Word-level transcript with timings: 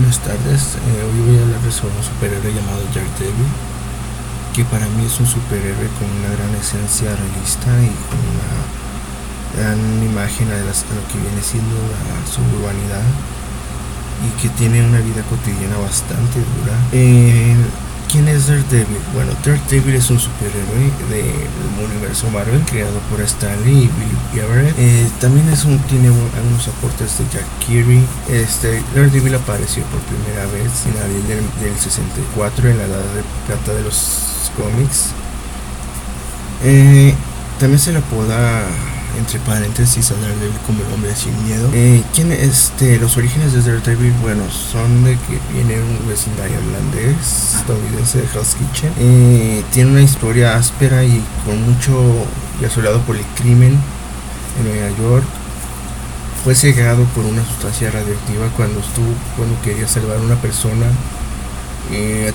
Buenas 0.00 0.24
tardes, 0.24 0.80
eh, 0.80 1.04
hoy 1.04 1.28
voy 1.28 1.36
a 1.36 1.42
hablarles 1.44 1.74
sobre 1.74 1.92
un 1.92 2.02
superhéroe 2.02 2.56
llamado 2.56 2.80
Daredevil, 2.88 3.52
que 4.56 4.64
para 4.64 4.88
mí 4.96 5.04
es 5.04 5.20
un 5.20 5.26
superhéroe 5.26 5.92
con 6.00 6.08
una 6.08 6.32
gran 6.40 6.48
esencia 6.56 7.12
realista 7.12 7.68
y 7.84 7.92
con 8.08 8.16
una 8.16 8.48
gran 9.60 9.76
imagen 10.00 10.48
de, 10.48 10.56
lo 10.56 11.04
que 11.04 11.20
viene 11.20 11.42
siendo 11.44 11.76
su 12.24 12.40
urbanidad 12.40 13.04
y 14.24 14.40
que 14.40 14.48
tiene 14.56 14.80
una 14.88 15.04
vida 15.04 15.20
cotidiana 15.28 15.76
bastante 15.76 16.40
dura. 16.40 16.72
Eh, 16.96 17.52
¿Quién 18.10 18.26
es 18.26 18.48
Daredevil? 18.48 18.98
Bueno, 19.14 19.30
Daredevil 19.44 19.94
es 19.94 20.10
un 20.10 20.18
superhéroe 20.18 20.90
del 21.10 21.88
universo 21.92 22.28
Marvel 22.30 22.60
creado 22.62 22.98
por 23.08 23.20
Stanley 23.20 23.84
y 23.84 23.90
Bill 24.34 24.42
Everett. 24.42 24.74
Eh, 24.78 25.06
también 25.20 25.48
es 25.48 25.64
un, 25.64 25.78
tiene 25.80 26.08
algunos 26.08 26.66
aportes 26.66 27.18
de 27.18 27.24
Jack 27.32 27.46
Kirby. 27.64 28.02
Este, 28.28 28.82
Daredevil 28.96 29.36
apareció 29.36 29.84
por 29.84 30.00
primera 30.00 30.44
vez 30.46 30.86
en 30.86 31.00
abril 31.00 31.24
del, 31.60 31.78
64 31.78 32.70
en 32.70 32.78
la 32.78 32.84
edad 32.86 33.14
de 33.14 33.22
plata 33.46 33.74
de 33.74 33.84
los 33.84 34.50
cómics. 34.56 35.10
Eh, 36.64 37.14
también 37.60 37.78
se 37.78 37.92
le 37.92 37.98
apoda 37.98 38.66
entre 39.18 39.38
paréntesis 39.40 40.10
a 40.10 40.14
Daredevil 40.14 40.58
como 40.66 40.84
el 40.84 40.92
hombre 40.92 41.14
sin 41.14 41.32
miedo. 41.44 41.68
Eh, 41.72 42.02
¿quién, 42.14 42.32
este, 42.32 42.98
los 42.98 43.16
orígenes 43.16 43.52
de 43.52 43.62
Daredevil, 43.62 44.12
bueno, 44.22 44.42
son 44.50 45.04
de 45.04 45.12
que 45.12 45.38
viene 45.52 45.80
un 45.80 46.08
vecindario 46.08 46.56
irlandés, 46.56 47.56
estadounidense 47.56 48.18
de 48.18 48.24
Hell's 48.24 48.54
Kitchen. 48.54 48.92
Eh, 48.98 49.64
tiene 49.72 49.90
una 49.90 50.02
historia 50.02 50.56
áspera 50.56 51.04
y 51.04 51.22
con 51.44 51.62
mucho 51.62 52.26
y 52.60 52.64
asolado 52.64 53.00
por 53.02 53.16
el 53.16 53.24
crimen 53.36 53.78
en 54.58 54.64
Nueva 54.64 54.96
York. 54.98 55.24
Fue 56.44 56.54
cegado 56.54 57.04
por 57.14 57.24
una 57.26 57.44
sustancia 57.44 57.90
radioactiva 57.90 58.48
cuando 58.56 58.80
estuvo, 58.80 59.12
cuando 59.36 59.60
quería 59.62 59.86
salvar 59.86 60.16
a 60.16 60.20
una 60.20 60.36
persona 60.36 60.86
eh, 61.92 62.32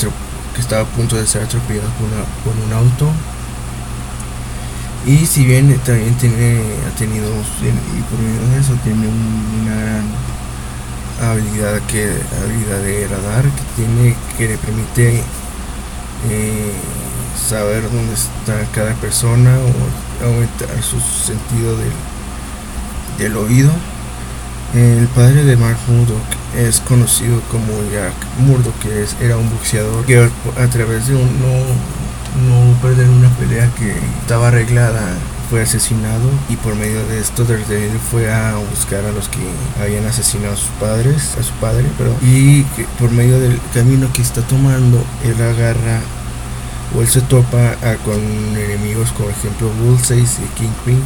que 0.54 0.62
estaba 0.62 0.84
a 0.84 0.86
punto 0.86 1.16
de 1.16 1.26
ser 1.26 1.44
atropellada 1.44 1.90
por, 1.98 2.54
por 2.54 2.64
un 2.64 2.74
auto 2.74 3.12
y 5.06 5.26
si 5.26 5.46
bien 5.46 5.78
también 5.86 6.16
tiene, 6.16 6.62
ha 6.88 6.98
tenido, 6.98 7.28
y 7.30 8.02
por 8.10 8.20
medio 8.20 8.48
de 8.50 8.60
eso, 8.60 8.74
tiene 8.84 9.08
una 9.08 9.76
gran 9.76 10.06
habilidad, 11.22 11.80
que, 11.88 12.10
habilidad 12.44 12.80
de 12.80 13.08
radar 13.08 13.44
que, 13.44 13.62
tiene, 13.76 14.16
que 14.38 14.48
le 14.48 14.58
permite 14.58 15.24
eh, 16.30 16.72
saber 17.38 17.84
dónde 17.84 18.14
está 18.14 18.66
cada 18.74 18.94
persona 18.96 19.56
o 19.58 20.26
aumentar 20.26 20.70
su 20.82 21.00
sentido 21.00 21.78
del, 21.78 21.94
del 23.20 23.38
oído. 23.38 23.72
El 24.74 25.08
padre 25.10 25.44
de 25.44 25.56
Mark 25.56 25.78
Murdoch 25.88 26.18
es 26.58 26.80
conocido 26.82 27.42
como 27.52 27.68
Jack 27.92 28.14
Murdoch, 28.40 28.78
que 28.80 29.04
es, 29.04 29.16
era 29.22 29.38
un 29.38 29.50
boxeador 29.50 30.04
que 30.06 30.18
a 30.20 30.68
través 30.68 31.08
de 31.08 31.16
un, 31.16 31.30
no 32.48 32.82
perder 32.82 33.10
una 33.10 33.30
pelea 33.30 33.70
que 33.78 33.94
estaba 34.22 34.50
arreglada 34.50 35.02
fue 35.50 35.62
asesinado 35.62 36.30
y 36.50 36.56
por 36.56 36.76
medio 36.76 37.06
de 37.08 37.20
esto 37.20 37.44
Daredevil 37.46 38.00
fue 38.00 38.32
a 38.34 38.56
buscar 38.72 39.06
a 39.06 39.12
los 39.12 39.30
que 39.30 39.40
habían 39.82 40.06
asesinado 40.06 40.54
a 40.54 40.58
sus 40.58 40.70
padres, 40.80 41.38
a 41.40 41.44
su 41.44 41.54
padre, 41.54 41.86
pero 41.98 42.16
y 42.22 42.64
por 43.00 43.12
medio 43.12 43.40
del 43.40 43.60
camino 43.74 44.08
que 44.14 44.22
está 44.22 44.42
tomando 44.42 45.04
él 45.24 45.36
agarra 45.42 46.02
o 46.96 47.02
él 47.02 47.08
se 47.08 47.22
topa 47.22 47.76
con 48.04 48.20
enemigos 48.58 49.12
como 49.12 49.30
ejemplo 49.30 49.70
Bullseye 49.82 50.24
y 50.24 50.60
Kingpin 50.60 51.02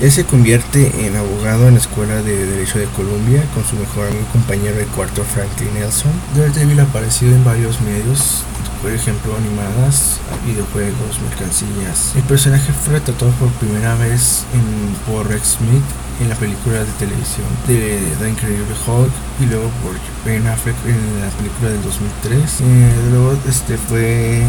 él 0.00 0.10
se 0.10 0.24
convierte 0.24 1.06
en 1.06 1.14
abogado 1.14 1.68
en 1.68 1.74
la 1.74 1.80
Escuela 1.80 2.22
de 2.22 2.46
Derecho 2.46 2.78
de 2.78 2.86
Columbia 2.86 3.44
con 3.52 3.64
su 3.64 3.76
mejor 3.76 4.06
amigo 4.06 4.24
y 4.28 4.32
compañero 4.32 4.76
de 4.76 4.86
cuarto 4.86 5.22
Franklin 5.24 5.74
Nelson. 5.74 6.12
Daredevil 6.34 6.80
ha 6.80 6.84
aparecido 6.84 7.34
en 7.34 7.44
varios 7.44 7.82
medios, 7.82 8.44
por 8.80 8.90
ejemplo 8.92 9.36
animadas, 9.36 10.20
videojuegos, 10.46 11.20
mercancías. 11.28 12.16
El 12.16 12.22
personaje 12.22 12.72
fue 12.72 12.94
retratado 12.94 13.30
por 13.32 13.50
primera 13.60 13.94
vez 13.96 14.44
en, 14.54 15.12
por 15.12 15.28
Rex 15.28 15.58
Smith 15.58 15.84
en 16.22 16.30
la 16.30 16.34
película 16.34 16.78
de 16.78 16.92
televisión 16.98 17.48
de 17.66 18.00
The 18.20 18.28
Incredible 18.30 18.74
Hulk 18.86 19.12
y 19.40 19.46
luego 19.46 19.68
por 19.82 19.92
Ben 20.24 20.46
Affleck 20.46 20.76
en 20.86 21.20
la 21.20 21.28
película 21.28 21.70
del 21.70 21.82
2003. 21.82 22.60
Eh, 22.60 22.92
luego 23.10 23.36
este 23.46 23.76
fue 23.76 24.44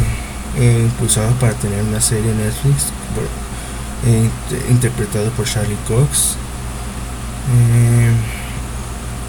eh, 0.57 0.79
impulsado 0.81 1.31
para 1.41 1.51
tener 1.53 1.83
una 1.83 1.99
serie 1.99 2.31
en 2.31 2.37
Netflix 2.37 2.87
interpretado 4.69 5.29
por 5.31 5.45
Charlie 5.45 5.77
Cox. 5.87 6.35
Eh, 7.51 8.11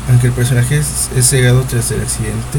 aunque 0.09 0.29
el 0.29 0.33
personaje 0.33 0.79
es, 0.79 1.11
cegado 1.27 1.63
tras 1.63 1.91
el 1.91 2.01
accidente, 2.01 2.59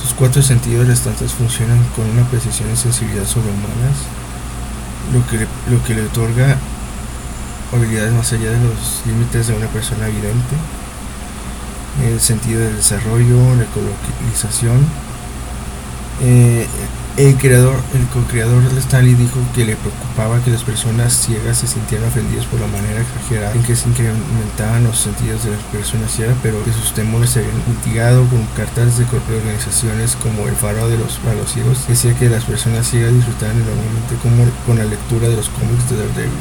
sus 0.00 0.14
cuatro 0.14 0.42
sentidos 0.42 0.86
restantes 0.86 1.32
funcionan 1.32 1.82
con 1.96 2.08
una 2.08 2.28
precisión 2.28 2.70
y 2.72 2.76
sensibilidad 2.76 3.26
sobrehumanas, 3.26 3.96
lo 5.12 5.26
que, 5.26 5.38
le, 5.38 5.46
lo 5.70 5.82
que 5.84 5.94
le 5.94 6.02
otorga 6.06 6.56
habilidades 7.72 8.12
más 8.12 8.32
allá 8.32 8.50
de 8.50 8.58
los 8.58 9.02
límites 9.06 9.46
de 9.48 9.54
una 9.54 9.66
persona 9.68 10.06
evidente. 10.06 10.56
El 12.04 12.20
sentido 12.20 12.60
del 12.60 12.76
desarrollo, 12.76 13.54
la 13.54 13.66
colocalización, 13.66 14.86
eh, 16.22 16.66
el 17.18 17.36
creador, 17.36 17.76
el 17.92 18.06
co-creador 18.08 18.62
de 18.70 18.80
Stanley 18.80 19.14
dijo 19.14 19.38
que 19.54 19.66
le 19.66 19.76
preocupaba 19.76 20.40
que 20.42 20.50
las 20.50 20.62
personas 20.64 21.12
ciegas 21.12 21.58
se 21.58 21.66
sintieran 21.66 22.08
ofendidas 22.08 22.46
por 22.46 22.58
la 22.58 22.66
manera 22.68 23.02
exagerada 23.02 23.52
en 23.54 23.62
que 23.62 23.76
se 23.76 23.88
incrementaban 23.90 24.84
los 24.84 24.98
sentidos 24.98 25.44
de 25.44 25.50
las 25.50 25.60
personas 25.64 26.10
ciegas, 26.10 26.36
pero 26.42 26.64
que 26.64 26.72
sus 26.72 26.94
temores 26.94 27.30
se 27.30 27.40
habían 27.40 27.56
mitigado 27.68 28.24
con 28.28 28.42
cartas 28.56 28.96
de 28.96 29.04
organizaciones 29.04 30.16
como 30.16 30.48
el 30.48 30.56
Faro 30.56 30.88
de 30.88 30.96
los 30.96 31.22
Malos 31.24 31.52
Ciegos, 31.52 31.86
decía 31.86 32.16
que 32.16 32.30
las 32.30 32.44
personas 32.44 32.88
ciegas 32.88 33.12
disfrutaban 33.12 33.56
enormemente 33.56 34.16
como 34.22 34.46
con 34.66 34.78
la 34.78 34.84
lectura 34.84 35.28
de 35.28 35.36
los 35.36 35.50
cómics 35.50 35.90
de 35.90 35.96
Daredevil. 35.96 36.32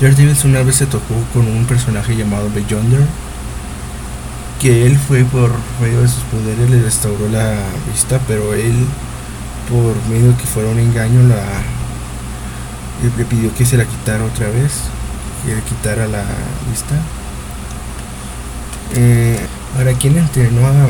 Daredevil 0.00 0.36
una 0.46 0.62
vez 0.64 0.76
se 0.76 0.86
tocó 0.86 1.14
con 1.32 1.46
un 1.46 1.64
personaje 1.66 2.16
llamado 2.16 2.50
Beyonder, 2.52 3.06
que 4.62 4.86
él 4.86 4.96
fue 4.96 5.24
por 5.24 5.50
medio 5.80 6.02
de 6.02 6.08
sus 6.08 6.22
poderes 6.22 6.70
le 6.70 6.80
restauró 6.80 7.28
la 7.28 7.56
vista, 7.90 8.20
pero 8.28 8.54
él 8.54 8.86
por 9.68 9.96
medio 10.08 10.36
que 10.36 10.44
fuera 10.44 10.70
un 10.70 10.78
engaño 10.78 11.24
la 11.24 11.42
le 13.18 13.24
pidió 13.24 13.52
que 13.56 13.66
se 13.66 13.76
la 13.76 13.84
quitara 13.84 14.22
otra 14.22 14.46
vez, 14.46 14.82
que 15.44 15.56
le 15.56 15.62
quitara 15.62 16.06
la 16.06 16.22
vista. 16.70 16.94
Eh, 18.94 19.40
para 19.76 19.94
quien 19.94 20.16
entrenó 20.16 20.64
a, 20.64 20.70
a 20.70 20.82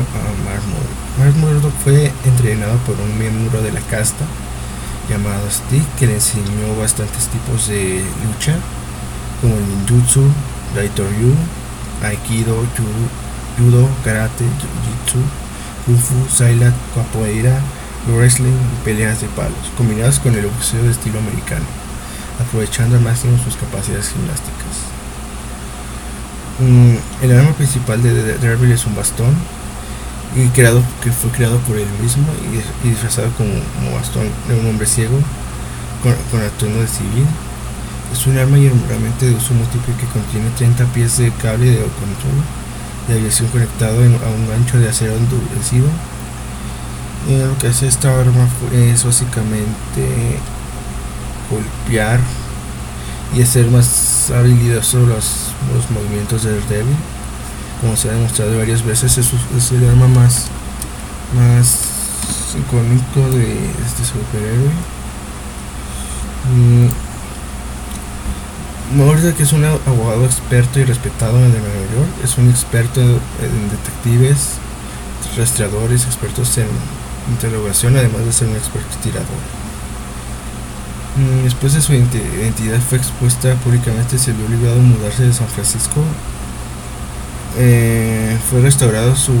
Mark 1.17 1.73
fue 1.83 2.11
entrenado 2.25 2.77
por 2.85 2.95
un 2.99 3.17
miembro 3.17 3.59
de 3.63 3.71
la 3.71 3.79
casta 3.81 4.25
llamado 5.09 5.49
Stick 5.49 5.83
que 5.97 6.05
le 6.05 6.15
enseñó 6.15 6.77
bastantes 6.79 7.27
tipos 7.27 7.67
de 7.67 8.03
lucha 8.27 8.55
como 9.41 9.55
el 9.55 9.67
ninjutsu, 9.67 10.21
Ryu, 10.75 11.33
Aikido, 12.03 12.55
Judo 12.77 13.23
judo, 13.57 13.87
karate, 14.03 14.43
jiu-jitsu, 14.43 15.19
kung 15.85 15.97
fu, 15.97 16.15
sailat, 16.29 16.73
capoeira, 16.95 17.59
wrestling 18.07 18.51
y 18.51 18.85
peleas 18.85 19.21
de 19.21 19.27
palos, 19.27 19.71
combinadas 19.77 20.19
con 20.19 20.35
el 20.35 20.45
boxeo 20.45 20.83
de 20.83 20.91
estilo 20.91 21.19
americano, 21.19 21.65
aprovechando 22.39 22.97
al 22.97 23.03
máximo 23.03 23.37
sus 23.43 23.55
capacidades 23.55 24.09
gimnásticas. 24.09 24.91
Mm, 26.59 27.23
el 27.23 27.39
arma 27.39 27.53
principal 27.53 28.01
de 28.03 28.37
Daredevil 28.37 28.71
es 28.71 28.85
un 28.85 28.95
bastón 28.95 29.33
y 30.35 30.47
creado, 30.49 30.81
que 31.01 31.11
fue 31.11 31.31
creado 31.31 31.57
por 31.59 31.77
él 31.77 31.87
mismo 32.01 32.25
y, 32.51 32.87
disfrazado 32.87 33.29
como, 33.37 33.53
bastón 33.95 34.27
de 34.47 34.59
un 34.59 34.67
hombre 34.67 34.87
ciego 34.87 35.17
con, 36.01 36.13
con 36.31 36.41
atuendo 36.41 36.81
de 36.81 36.87
civil. 36.87 37.25
Es 38.11 38.27
un 38.27 38.37
arma 38.37 38.59
y 38.59 38.67
herramienta 38.67 39.25
de 39.25 39.33
uso 39.33 39.53
múltiple 39.53 39.95
que 39.95 40.05
contiene 40.07 40.49
30 40.55 40.85
pies 40.93 41.17
de 41.17 41.31
cable 41.31 41.65
de 41.65 41.77
control 41.77 42.62
de 43.07 43.15
aviación 43.15 43.49
conectado 43.49 43.97
a 43.97 44.29
un 44.29 44.47
gancho 44.47 44.79
de 44.79 44.89
acero 44.89 45.15
endurecido. 45.15 45.87
Y 47.27 47.37
lo 47.37 47.57
que 47.57 47.67
hace 47.67 47.87
esta 47.87 48.09
arma 48.19 48.47
es 48.73 49.03
básicamente 49.03 50.39
golpear 51.49 52.19
y 53.33 53.41
hacer 53.41 53.67
más 53.67 54.31
habilidoso 54.31 54.99
los, 54.99 55.51
los 55.73 55.89
movimientos 55.91 56.43
del 56.43 56.67
débil. 56.67 56.95
Como 57.81 57.95
se 57.95 58.09
ha 58.09 58.13
demostrado 58.13 58.57
varias 58.57 58.83
veces, 58.83 59.17
es, 59.17 59.31
es 59.57 59.71
el 59.71 59.89
arma 59.89 60.07
más, 60.07 60.47
más 61.35 61.79
icónico 62.57 63.35
de 63.35 63.53
este 63.85 64.05
superhéroe. 64.05 64.69
Mm, 66.51 67.12
Que 68.93 69.41
es 69.41 69.53
un 69.53 69.65
abogado 69.65 70.23
experto 70.23 70.79
y 70.79 70.83
respetado 70.83 71.37
en 71.37 71.49
Nueva 71.49 71.65
York, 71.95 72.09
es 72.23 72.37
un 72.37 72.47
experto 72.47 73.01
en 73.01 73.69
detectives, 73.71 74.59
rastreadores, 75.35 76.05
expertos 76.05 76.55
en 76.59 76.67
interrogación, 77.27 77.97
además 77.97 78.23
de 78.23 78.31
ser 78.31 78.49
un 78.49 78.55
experto 78.55 78.95
tirador. 79.01 79.25
Mm, 81.17 81.43
después 81.45 81.73
de 81.73 81.81
su 81.81 81.93
identidad 81.93 82.79
fue 82.87 82.99
expuesta 82.99 83.55
públicamente, 83.55 84.19
se 84.19 84.31
vio 84.31 84.45
obligado 84.45 84.75
a 84.75 84.83
mudarse 84.83 85.23
de 85.23 85.33
San 85.33 85.47
Francisco. 85.47 86.03
Eh, 87.57 88.37
fue 88.47 88.61
restaurado 88.61 89.15
su 89.15 89.33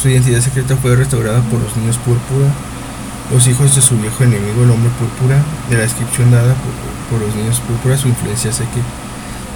su 0.00 0.08
identidad 0.08 0.40
secreta 0.40 0.74
fue 0.76 0.96
restaurada 0.96 1.42
por 1.42 1.60
los 1.60 1.76
niños 1.76 1.98
púrpura, 1.98 2.48
los 3.30 3.46
hijos 3.46 3.74
de 3.74 3.82
su 3.82 3.98
viejo 3.98 4.24
enemigo, 4.24 4.62
el 4.62 4.70
hombre 4.70 4.90
púrpura. 4.98 5.36
De 5.68 5.76
la 5.76 5.82
descripción 5.82 6.30
dada 6.30 6.54
por, 6.54 6.95
los 7.12 7.34
niños 7.34 7.60
púrpura, 7.60 7.96
su 7.96 8.08
influencia 8.08 8.50
hace 8.50 8.64
que 8.64 8.82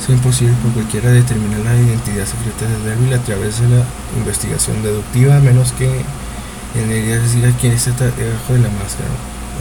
sea 0.04 0.14
imposible 0.14 0.54
por 0.62 0.72
cualquiera 0.72 1.10
determinar 1.10 1.60
la 1.60 1.76
identidad 1.76 2.24
secreta 2.24 2.66
de 2.66 2.90
Devil 2.90 3.12
a 3.12 3.18
través 3.18 3.60
de 3.60 3.68
la 3.68 3.84
investigación 4.16 4.82
deductiva, 4.82 5.36
a 5.36 5.40
menos 5.40 5.72
que 5.72 5.86
en 5.86 6.90
ella 6.90 7.20
decir 7.20 7.52
quién 7.60 7.72
está 7.72 7.92
debajo 7.92 8.52
de 8.54 8.60
la 8.60 8.70
máscara 8.70 9.10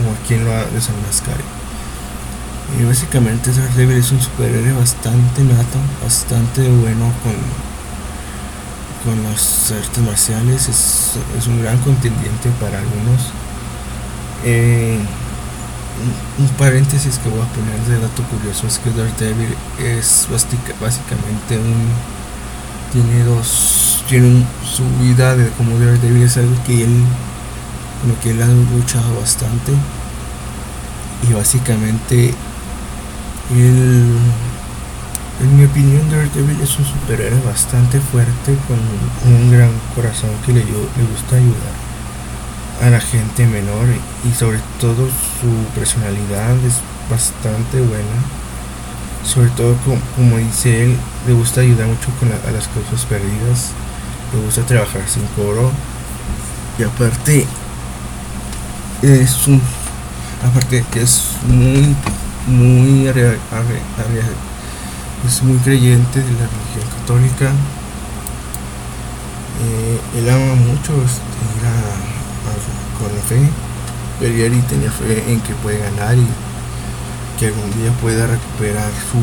o 0.06 0.10
a 0.10 0.26
quién 0.26 0.44
lo 0.44 0.52
desenmascare. 0.72 1.44
Y 2.78 2.84
básicamente 2.84 3.50
Daredevil 3.52 3.98
es 3.98 4.12
un 4.12 4.20
superhéroe 4.20 4.72
bastante 4.72 5.42
nato, 5.42 5.78
bastante 6.02 6.68
bueno 6.68 7.12
con 7.22 7.34
con 9.04 9.22
las 9.24 9.72
artes 9.72 10.04
marciales 10.04 10.68
es, 10.68 11.46
un 11.46 11.62
gran 11.62 11.78
contendiente 11.78 12.50
para 12.60 12.78
algunos. 12.78 13.32
Eh, 14.44 14.98
un, 16.38 16.48
paréntesis 16.56 17.18
que 17.18 17.28
voy 17.28 17.40
a 17.40 17.52
poner 17.52 17.80
de 17.86 18.00
dato 18.00 18.22
curioso 18.24 18.66
es 18.66 18.78
que 18.78 18.90
Daredevil 18.90 19.54
es 19.78 20.28
básicamente 20.80 21.58
un 21.58 21.88
tiene 22.92 23.24
dos 23.24 24.02
tiene 24.08 24.44
su 24.64 24.82
vida 24.98 25.36
de 25.36 25.48
como 25.50 25.78
Daredevil 25.78 26.22
es 26.22 26.36
algo 26.36 26.54
que 26.66 26.84
él 26.84 27.04
lo 28.06 28.18
que 28.20 28.30
él 28.30 28.42
ha 28.42 28.46
luchado 28.46 29.20
bastante. 29.20 29.72
Y 31.28 31.34
básicamente 31.34 32.32
él 33.54 34.16
en 35.40 35.56
mi 35.56 35.64
opinión, 35.64 36.10
Daredevil 36.10 36.60
es 36.60 36.78
un 36.78 36.84
superhéroe 36.84 37.40
bastante 37.42 37.98
fuerte 38.00 38.56
con 38.68 38.78
un 39.32 39.50
gran 39.50 39.70
corazón 39.94 40.30
que 40.44 40.52
le, 40.52 40.60
le 40.60 41.04
gusta 41.12 41.36
ayudar 41.36 41.89
a 42.80 42.90
la 42.90 43.00
gente 43.00 43.46
menor 43.46 43.86
y 44.28 44.34
sobre 44.34 44.58
todo 44.80 45.06
su 45.06 45.78
personalidad 45.78 46.56
es 46.64 46.74
bastante 47.10 47.80
buena. 47.80 48.16
Sobre 49.24 49.50
todo, 49.50 49.76
como, 50.16 50.38
dice 50.38 50.84
él, 50.84 50.96
le 51.26 51.34
gusta 51.34 51.60
ayudar 51.60 51.86
mucho 51.88 52.08
con 52.18 52.30
a 52.30 52.50
las 52.52 52.68
causas 52.68 53.04
perdidas, 53.04 53.72
le 54.32 54.44
gusta 54.44 54.62
trabajar 54.62 55.02
sin 55.06 55.26
coro 55.36 55.70
y 56.78 56.82
aparte 56.82 57.46
es 59.02 59.46
un 59.46 59.60
aparte 60.42 60.84
que 60.90 61.02
es 61.02 61.22
muy 61.46 61.94
muy 62.46 63.06
es 65.26 65.42
muy 65.42 65.58
creyente 65.58 66.20
de 66.20 66.32
la 66.32 66.46
religión 66.46 67.00
católica. 67.00 67.52
Eh, 69.62 70.00
él 70.18 70.30
ama 70.30 70.54
mucho 70.54 70.94
este, 71.04 71.36
ir 71.58 71.66
a, 71.66 72.09
con 72.98 73.14
la 73.14 73.22
fe. 73.22 73.48
Y 74.20 74.60
tenía 74.62 74.90
fe 74.90 75.32
en 75.32 75.40
que 75.40 75.54
puede 75.54 75.78
ganar 75.78 76.14
y 76.14 76.26
que 77.38 77.46
algún 77.46 77.70
día 77.80 77.90
pueda 78.02 78.26
recuperar 78.26 78.90
su, 79.10 79.22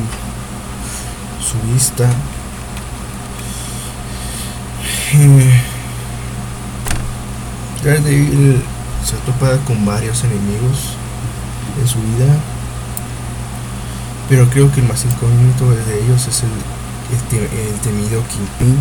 su 1.46 1.72
vista. 1.72 2.10
Eh, 5.14 5.62
Daredevil 7.84 8.64
se 9.06 9.16
ha 9.16 9.20
topado 9.20 9.60
con 9.66 9.86
varios 9.86 10.24
enemigos 10.24 10.96
en 11.80 11.88
su 11.88 12.00
vida 12.00 12.38
pero 14.30 14.50
creo 14.50 14.72
que 14.72 14.82
el 14.82 14.88
más 14.88 15.06
incógnito 15.06 15.72
de 15.72 16.04
ellos 16.04 16.28
es 16.28 16.44
el, 16.44 16.50
el, 17.40 17.80
temido 17.80 18.22
Kingpin, 18.28 18.78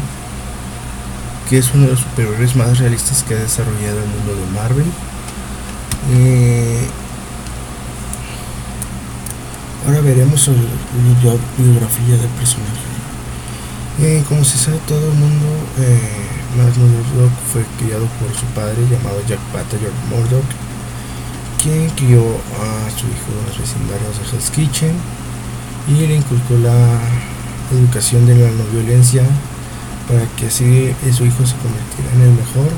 que 1.48 1.58
es 1.58 1.72
uno 1.74 1.84
de 1.84 1.90
los 1.92 2.00
superhéroes 2.00 2.56
más 2.56 2.78
realistas 2.78 3.22
que 3.22 3.34
ha 3.34 3.38
desarrollado 3.38 3.98
el 3.98 4.08
mundo 4.08 4.34
de 4.34 4.52
Marvel. 4.52 4.86
Eh, 6.12 6.86
ahora 9.86 10.00
veremos 10.00 10.48
la 10.48 11.34
biografía 11.58 12.16
del 12.16 12.30
personaje. 12.38 12.86
Eh, 14.02 14.24
como 14.28 14.44
se 14.44 14.58
sabe 14.58 14.78
todo 14.86 15.08
el 15.10 15.14
mundo, 15.14 15.46
eh, 15.78 16.26
Murdock 16.56 17.32
fue 17.52 17.64
criado 17.78 18.06
por 18.20 18.34
su 18.34 18.46
padre 18.46 18.76
llamado 18.90 19.20
Jack 19.28 19.40
George 19.70 19.88
Murdock, 20.10 20.44
quien 21.62 21.88
crió 21.90 22.20
a 22.20 22.90
su 22.90 23.06
hijo 23.06 23.32
en 23.40 23.46
los 23.46 23.58
vecindarios 23.58 24.18
de 24.18 24.36
Hell's 24.36 24.50
Kitchen 24.50 24.92
y 25.88 26.06
le 26.06 26.16
inculcó 26.16 26.54
la 26.58 27.00
educación 27.72 28.26
de 28.26 28.34
la 28.34 28.50
no 28.50 28.64
violencia 28.72 29.22
para 30.08 30.24
que 30.36 30.46
así 30.46 30.94
su 31.12 31.24
hijo 31.24 31.46
se 31.46 31.56
convirtiera 31.56 32.12
en 32.14 32.22
el 32.22 32.30
mejor, 32.30 32.70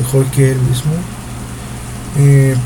mejor 0.00 0.26
que 0.26 0.52
él 0.52 0.58
mismo. 0.60 0.92
Eh, 2.16 2.56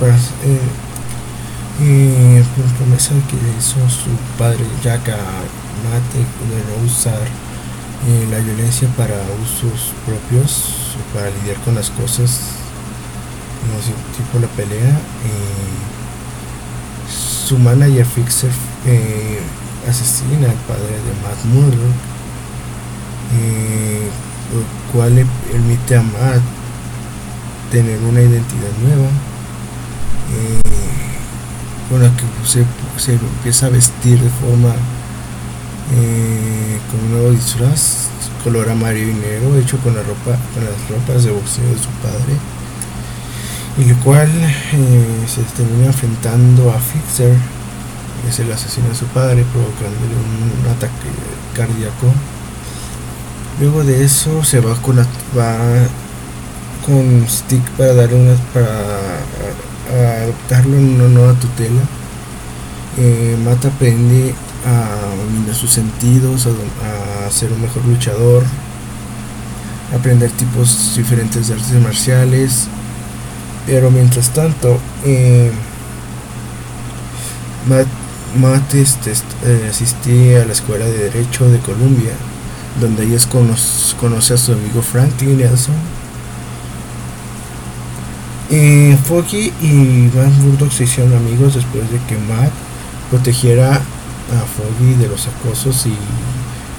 eh, 1.80 2.44
por 2.56 2.64
promesa 2.76 3.14
que 3.30 3.36
hizo 3.56 3.78
su 3.88 4.10
padre 4.36 4.64
Jack 4.82 5.08
a 5.08 5.16
Mate 5.84 6.18
de 6.18 6.58
no 6.66 6.84
usar 6.84 7.22
eh, 8.06 8.26
la 8.30 8.38
violencia 8.38 8.88
para 8.96 9.14
usos 9.42 9.92
propios, 10.04 10.96
para 11.14 11.30
lidiar 11.30 11.56
con 11.64 11.74
las 11.76 11.90
cosas, 11.90 12.40
tipo 14.16 14.38
la 14.40 14.48
pelea. 14.48 14.98
su 17.08 17.58
manager 17.58 18.04
Fixer 18.04 18.50
eh, 18.86 19.40
asesina 19.88 20.50
al 20.50 20.56
padre 20.66 20.94
de 21.06 21.12
Matt 21.22 21.44
Murdock, 21.44 22.17
eh, 23.32 24.08
lo 24.52 24.92
cual 24.92 25.14
le 25.16 25.26
permite 25.50 25.96
a 25.96 26.02
Matt 26.02 26.40
tener 27.70 27.98
una 28.00 28.20
identidad 28.20 28.70
nueva, 28.82 29.08
eh, 30.32 30.60
con 31.90 32.02
la 32.02 32.10
que 32.16 32.24
se, 32.44 33.12
empieza 33.12 33.66
a 33.66 33.70
vestir 33.70 34.18
de 34.18 34.30
forma 34.30 34.74
con 36.90 37.00
un 37.00 37.12
nuevo 37.12 37.30
disfraz, 37.30 38.08
color 38.44 38.68
amarillo 38.68 39.08
y 39.08 39.14
negro, 39.14 39.58
hecho 39.58 39.78
con 39.78 39.94
la 39.94 40.02
ropa, 40.02 40.38
con 40.54 40.64
las 40.64 40.88
ropas 40.90 41.24
de 41.24 41.30
boxeo 41.30 41.64
de 41.64 41.78
su 41.78 41.88
padre 42.02 42.36
y 43.78 43.90
el 43.90 43.96
cual 43.98 44.28
se 45.26 45.42
termina 45.56 45.86
enfrentando 45.86 46.72
a 46.72 46.78
Fixer 46.78 47.36
es 48.28 48.40
el 48.40 48.52
asesino 48.52 48.88
de 48.88 48.94
su 48.94 49.06
padre, 49.06 49.44
provocándole 49.52 50.14
un, 50.14 50.70
ataque 50.70 51.08
cardíaco. 51.54 52.12
Luego 53.60 53.82
de 53.82 54.04
eso 54.04 54.44
se 54.44 54.60
va 54.60 54.74
con, 54.76 54.98
va 54.98 55.58
con 56.86 57.26
Stick 57.28 57.62
para 57.72 57.92
darle 57.94 58.14
una 58.14 58.34
para 58.54 60.22
adoptarlo 60.22 60.76
en 60.76 61.00
una 61.00 61.08
nueva 61.08 61.32
tutela. 61.34 61.80
Eh, 62.98 63.36
Mata 63.44 63.68
aprende 63.68 64.34
a 64.66 64.98
minar 65.32 65.54
sus 65.54 65.70
sentidos, 65.70 66.46
a, 66.46 67.30
ser 67.30 67.52
un 67.52 67.60
mejor 67.60 67.84
luchador, 67.84 68.42
aprender 69.94 70.30
tipos 70.30 70.94
diferentes 70.96 71.48
de 71.48 71.54
artes 71.54 71.72
marciales. 71.82 72.68
Pero 73.66 73.90
mientras 73.90 74.30
tanto, 74.30 74.78
eh, 75.04 75.50
Matt 77.68 77.86
Matt 78.36 78.74
este, 78.74 79.12
eh, 79.44 79.68
asistía 79.70 80.42
a 80.42 80.44
la 80.44 80.52
Escuela 80.52 80.84
de 80.84 81.10
Derecho 81.10 81.48
de 81.48 81.58
Columbia, 81.58 82.12
donde 82.80 83.04
ella 83.04 83.18
conoce 84.00 84.34
a 84.34 84.36
su 84.36 84.52
amigo 84.52 84.82
Franklin 84.82 85.38
Nelson. 85.38 85.74
Foggy 89.04 89.52
y 89.62 90.08
Van 90.08 90.32
Murdock 90.42 90.70
se 90.70 90.84
hicieron 90.84 91.14
amigos 91.14 91.54
después 91.54 91.90
de 91.90 91.98
que 92.08 92.16
Matt 92.18 92.50
protegiera 93.10 93.74
a 93.74 94.44
Foggy 94.46 94.94
de 94.94 95.08
los 95.08 95.26
acosos 95.26 95.86
y 95.86 95.96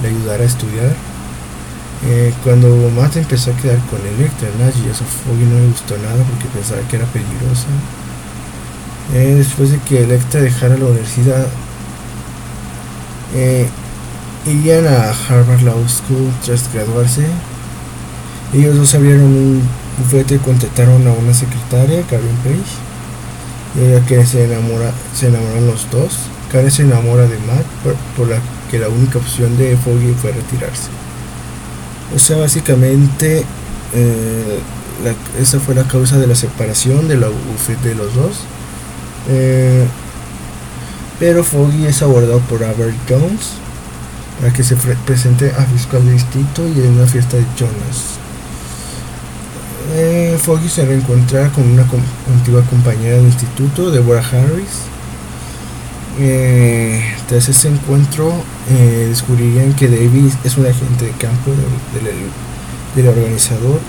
le 0.01 0.09
ayudara 0.09 0.43
a 0.43 0.47
estudiar. 0.47 0.95
Eh, 2.05 2.33
cuando 2.43 2.89
Matt 2.95 3.17
empezó 3.17 3.51
a 3.51 3.57
quedar 3.57 3.79
con 3.87 3.99
Electra, 3.99 4.47
y 4.49 4.89
eso 4.89 5.03
a 5.03 5.07
Foggy 5.07 5.43
no 5.45 5.59
le 5.59 5.67
gustó 5.67 5.97
nada 5.97 6.23
porque 6.23 6.47
pensaba 6.53 6.81
que 6.87 6.95
era 6.95 7.05
peligrosa. 7.07 7.67
Eh, 9.13 9.35
después 9.37 9.71
de 9.71 9.79
que 9.79 10.03
Electra 10.03 10.41
dejara 10.41 10.77
la 10.77 10.85
universidad, 10.85 11.47
eh, 13.35 13.67
irían 14.45 14.87
a 14.87 15.11
Harvard 15.11 15.61
Law 15.61 15.87
School 15.87 16.31
tras 16.43 16.71
graduarse. 16.73 17.25
Ellos 18.53 18.77
dos 18.77 18.95
abrieron 18.95 19.23
un 19.23 19.61
bufete 19.97 20.35
y 20.35 20.39
contrataron 20.39 21.05
a 21.07 21.11
una 21.11 21.33
secretaria, 21.33 22.01
Karen 22.03 22.37
Page. 22.43 22.79
Y 23.75 23.85
ella 23.85 24.05
que 24.05 24.25
se 24.25 24.45
enamora, 24.45 24.91
se 25.13 25.27
enamoran 25.27 25.67
los 25.67 25.89
dos. 25.91 26.17
Karen 26.51 26.71
se 26.71 26.83
enamora 26.83 27.23
de 27.23 27.37
Matt 27.39 27.65
por, 28.15 28.27
la 28.27 28.39
que 28.71 28.79
la 28.79 28.89
única 28.89 29.19
opción 29.19 29.57
de 29.57 29.77
Foggy 29.77 30.13
fue 30.19 30.31
retirarse. 30.31 30.89
O 32.15 32.19
sea, 32.19 32.37
básicamente 32.37 33.45
eh, 33.93 34.59
esa 35.39 35.59
fue 35.59 35.75
la 35.75 35.83
causa 35.83 36.17
de 36.17 36.27
la 36.27 36.35
separación 36.35 37.07
de 37.07 37.17
la 37.17 37.27
de 37.27 37.95
los 37.95 38.13
dos 38.15 38.41
Eh, 39.29 39.85
pero 41.19 41.43
Foggy 41.43 41.85
es 41.85 42.01
abordado 42.01 42.39
por 42.39 42.63
Albert 42.63 42.95
Jones 43.07 43.59
para 44.39 44.53
que 44.53 44.63
se 44.63 44.75
presente 45.05 45.51
a 45.51 45.63
fiscal 45.65 46.05
de 46.05 46.13
distrito 46.13 46.67
y 46.67 46.79
en 46.79 46.93
una 46.93 47.07
fiesta 47.07 47.37
de 47.37 47.45
Jonas. 47.57 48.19
Eh, 49.95 50.37
Foggy 50.41 50.69
se 50.69 50.85
reencuentra 50.85 51.49
con 51.49 51.63
una 51.69 51.83
antigua 52.31 52.61
compañera 52.69 53.17
del 53.17 53.25
instituto, 53.25 53.91
Deborah 53.91 54.23
Harris. 54.23 54.87
Eh, 56.19 57.01
tras 57.27 57.47
ese 57.49 57.69
encuentro 57.69 58.31
eh, 58.69 59.07
descubrirían 59.09 59.73
que 59.73 59.87
David 59.87 60.31
es 60.43 60.57
un 60.57 60.65
agente 60.65 61.05
de 61.05 61.11
campo 61.11 61.51
del, 62.95 63.07
organizador, 63.07 63.79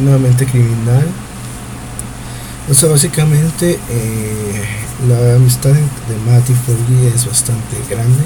una 0.00 0.18
mente 0.18 0.46
criminal. 0.46 1.06
O 2.68 2.74
sea, 2.74 2.88
básicamente 2.88 3.78
la 5.08 5.36
amistad 5.36 5.70
de 5.70 6.30
Matt 6.30 6.48
y 6.50 6.54
Foggy 6.54 7.06
es 7.14 7.26
bastante 7.26 7.76
grande, 7.88 8.24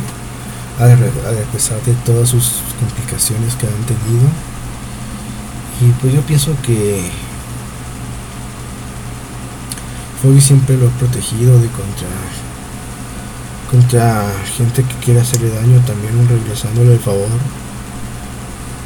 a 0.80 1.52
pesar 1.52 1.80
de 1.82 1.92
todas 2.06 2.28
sus 2.28 2.52
complicaciones 2.78 3.54
que 3.54 3.66
han 3.66 3.82
tenido. 3.84 4.28
Y 5.80 5.92
pues 6.00 6.14
yo 6.14 6.20
pienso 6.22 6.54
que 6.62 7.10
Foggy 10.22 10.40
siempre 10.40 10.76
lo 10.76 10.88
ha 10.88 10.90
protegido 10.90 11.58
de 11.58 11.68
contra 11.68 12.08
contra 13.70 14.26
gente 14.56 14.82
que 14.82 14.94
quiere 14.96 15.20
hacerle 15.20 15.48
daño 15.48 15.80
también 15.86 16.28
regresándole 16.28 16.94
el 16.94 16.98
favor 16.98 17.28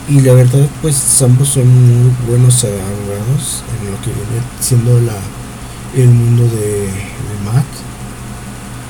y 0.09 0.21
la 0.21 0.35
verdad 0.35 0.69
pues 0.83 1.23
ambos 1.23 1.49
son 1.49 1.67
muy 1.67 2.13
buenos 2.29 2.63
abogados 2.65 3.65
en 3.81 3.91
lo 3.91 3.99
que 4.03 4.13
viene 4.13 4.45
siendo 4.61 5.01
la 5.01 5.15
el 5.97 6.11
mundo 6.11 6.43
de, 6.43 6.83
de 6.83 7.45
Matt 7.45 7.65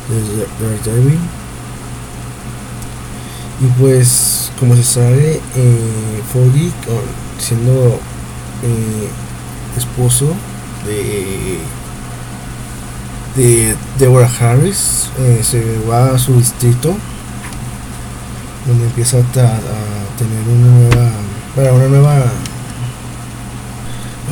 de 0.09 0.47
Daredevil 0.85 1.21
y 3.61 3.67
pues 3.81 4.51
como 4.59 4.75
se 4.75 4.83
sabe 4.83 5.41
eh, 5.57 6.23
siendo 7.39 8.01
eh, 8.63 9.09
esposo 9.77 10.35
de 10.87 11.59
de 13.37 13.75
Deborah 13.99 14.31
Harris 14.41 15.09
eh, 15.19 15.41
se 15.43 15.79
va 15.89 16.15
a 16.15 16.19
su 16.19 16.37
distrito 16.37 16.95
donde 18.67 18.85
empieza 18.87 19.19
a, 19.19 19.23
tener 19.23 20.49
una 20.49 20.71
nueva 20.71 21.11
para 21.57 21.73
una 21.73 21.89
nueva 21.89 22.25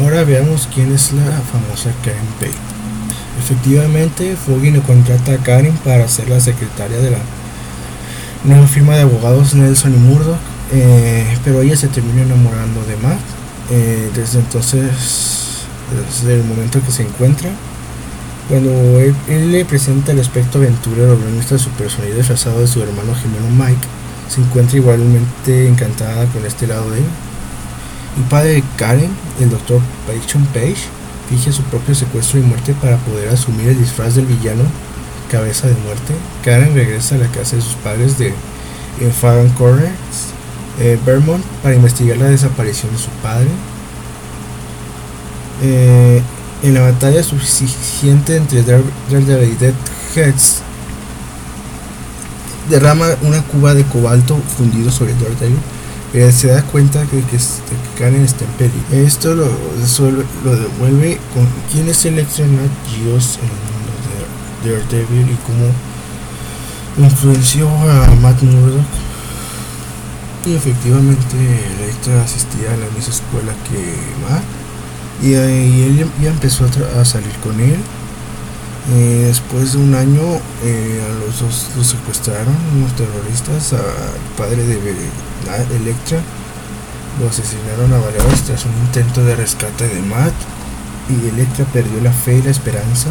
ahora 0.00 0.22
veamos 0.24 0.68
quién 0.72 0.92
es 0.92 1.12
la 1.12 1.24
famosa 1.24 1.90
Karen 2.04 2.26
Pay 2.38 2.52
efectivamente 3.40 4.36
Foggy 4.36 4.70
le 4.70 4.80
contrata 4.80 5.32
a 5.32 5.38
Karen 5.38 5.76
para 5.84 6.06
ser 6.06 6.28
la 6.28 6.40
secretaria 6.40 6.98
de 6.98 7.10
la 7.10 7.18
nueva 8.44 8.66
firma 8.66 8.94
de 8.94 9.02
abogados 9.02 9.54
Nelson 9.54 9.94
y 9.94 9.98
Murdoch 9.98 10.36
eh, 10.72 11.38
pero 11.44 11.60
ella 11.60 11.76
se 11.76 11.88
termina 11.88 12.22
enamorando 12.22 12.82
de 12.84 12.96
Matt 12.96 13.20
eh, 13.70 14.10
desde 14.14 14.38
entonces, 14.38 14.90
desde 16.10 16.34
el 16.34 16.44
momento 16.44 16.80
que 16.84 16.90
se 16.90 17.02
encuentra, 17.02 17.50
cuando 18.48 18.70
él, 19.00 19.52
le 19.52 19.64
presenta 19.64 20.12
el 20.12 20.20
aspecto 20.20 20.58
aventurero 20.58 21.16
muestra 21.34 21.58
su 21.58 21.70
personalidad 21.70 22.16
disfrazado 22.16 22.60
de 22.60 22.66
su 22.66 22.82
hermano 22.82 23.14
gemelo 23.14 23.48
Mike, 23.50 23.86
se 24.28 24.40
encuentra 24.40 24.76
igualmente 24.76 25.68
encantada 25.68 26.26
con 26.26 26.44
este 26.44 26.66
lado 26.66 26.90
de 26.90 26.98
él. 26.98 27.04
El 28.18 28.24
padre 28.24 28.54
de 28.54 28.64
Karen, 28.76 29.10
el 29.40 29.50
doctor 29.50 29.80
Payton 30.06 30.44
Page, 30.46 30.88
finge 31.28 31.52
su 31.52 31.62
propio 31.64 31.94
secuestro 31.94 32.40
y 32.40 32.42
muerte 32.42 32.74
para 32.74 32.98
poder 32.98 33.28
asumir 33.28 33.68
el 33.68 33.78
disfraz 33.78 34.16
del 34.16 34.26
villano 34.26 34.64
cabeza 35.32 35.66
de 35.66 35.74
muerte. 35.76 36.14
Karen 36.44 36.74
regresa 36.74 37.14
a 37.14 37.18
la 37.18 37.26
casa 37.28 37.56
de 37.56 37.62
sus 37.62 37.74
padres 37.76 38.18
de 38.18 38.34
en 39.00 39.10
Fagan 39.10 39.48
Corners 39.50 40.30
eh, 40.78 40.98
Vermont 41.04 41.42
para 41.62 41.74
investigar 41.74 42.18
la 42.18 42.26
desaparición 42.26 42.92
de 42.92 42.98
su 42.98 43.08
padre. 43.22 43.48
Eh, 45.62 46.22
en 46.62 46.74
la 46.74 46.82
batalla 46.82 47.22
suficiente 47.22 48.36
entre 48.36 48.62
Daredevil 48.62 49.52
y 49.52 49.56
Deadheads, 49.56 50.58
derrama 52.68 53.06
una 53.22 53.42
cuba 53.42 53.74
de 53.74 53.84
cobalto 53.84 54.38
fundido 54.56 54.90
sobre 54.90 55.14
Daredevil. 55.14 55.58
Pero 56.12 56.30
se 56.30 56.48
da 56.48 56.62
cuenta 56.62 57.00
de 57.00 57.06
que, 57.06 57.38
Karen 57.98 58.22
está 58.22 58.44
en 58.44 58.50
peligro. 58.52 59.06
Esto 59.08 59.34
lo, 59.34 59.46
lo 60.44 60.56
devuelve 60.56 61.18
con 61.32 61.48
quién 61.72 61.88
es 61.88 62.04
el 62.04 62.18
extra 62.18 62.44
Dios 62.44 63.38
en 63.38 63.48
el 63.48 63.71
Daredevil 64.64 65.30
y 65.30 65.38
cómo 65.46 67.06
influenció 67.06 67.68
a 67.68 68.14
Matt 68.20 68.42
Murdock 68.42 68.86
y 70.44 70.54
efectivamente 70.54 71.36
Electra 71.78 72.22
asistía 72.22 72.72
a 72.72 72.76
la 72.76 72.86
misma 72.86 73.14
escuela 73.14 73.52
que 73.68 73.94
Matt. 74.22 74.42
Y, 75.22 75.34
él 75.34 76.06
ya 76.20 76.30
empezó 76.30 76.64
a, 76.64 77.04
salir 77.04 77.32
con 77.44 77.60
él. 77.60 77.78
Eh, 78.92 79.26
después 79.28 79.74
de 79.74 79.78
un 79.78 79.94
año, 79.94 80.20
eh, 80.64 81.00
a 81.06 81.24
los 81.24 81.40
dos 81.40 81.68
los 81.76 81.86
secuestraron 81.86 82.56
unos 82.74 82.94
terroristas, 82.96 83.74
al 83.74 83.80
padre 84.36 84.64
de 84.66 84.78
Electra. 85.76 86.18
Lo 87.20 87.28
asesinaron 87.28 87.92
a 87.92 87.98
baleadas 87.98 88.42
tras 88.42 88.64
un 88.64 88.72
intento 88.86 89.24
de 89.24 89.36
rescate 89.36 89.86
de 89.86 90.02
Matt. 90.02 90.34
Y 91.08 91.28
Electra 91.28 91.64
perdió 91.66 92.00
la 92.00 92.12
fe 92.12 92.38
y 92.38 92.42
la 92.42 92.50
esperanza. 92.50 93.10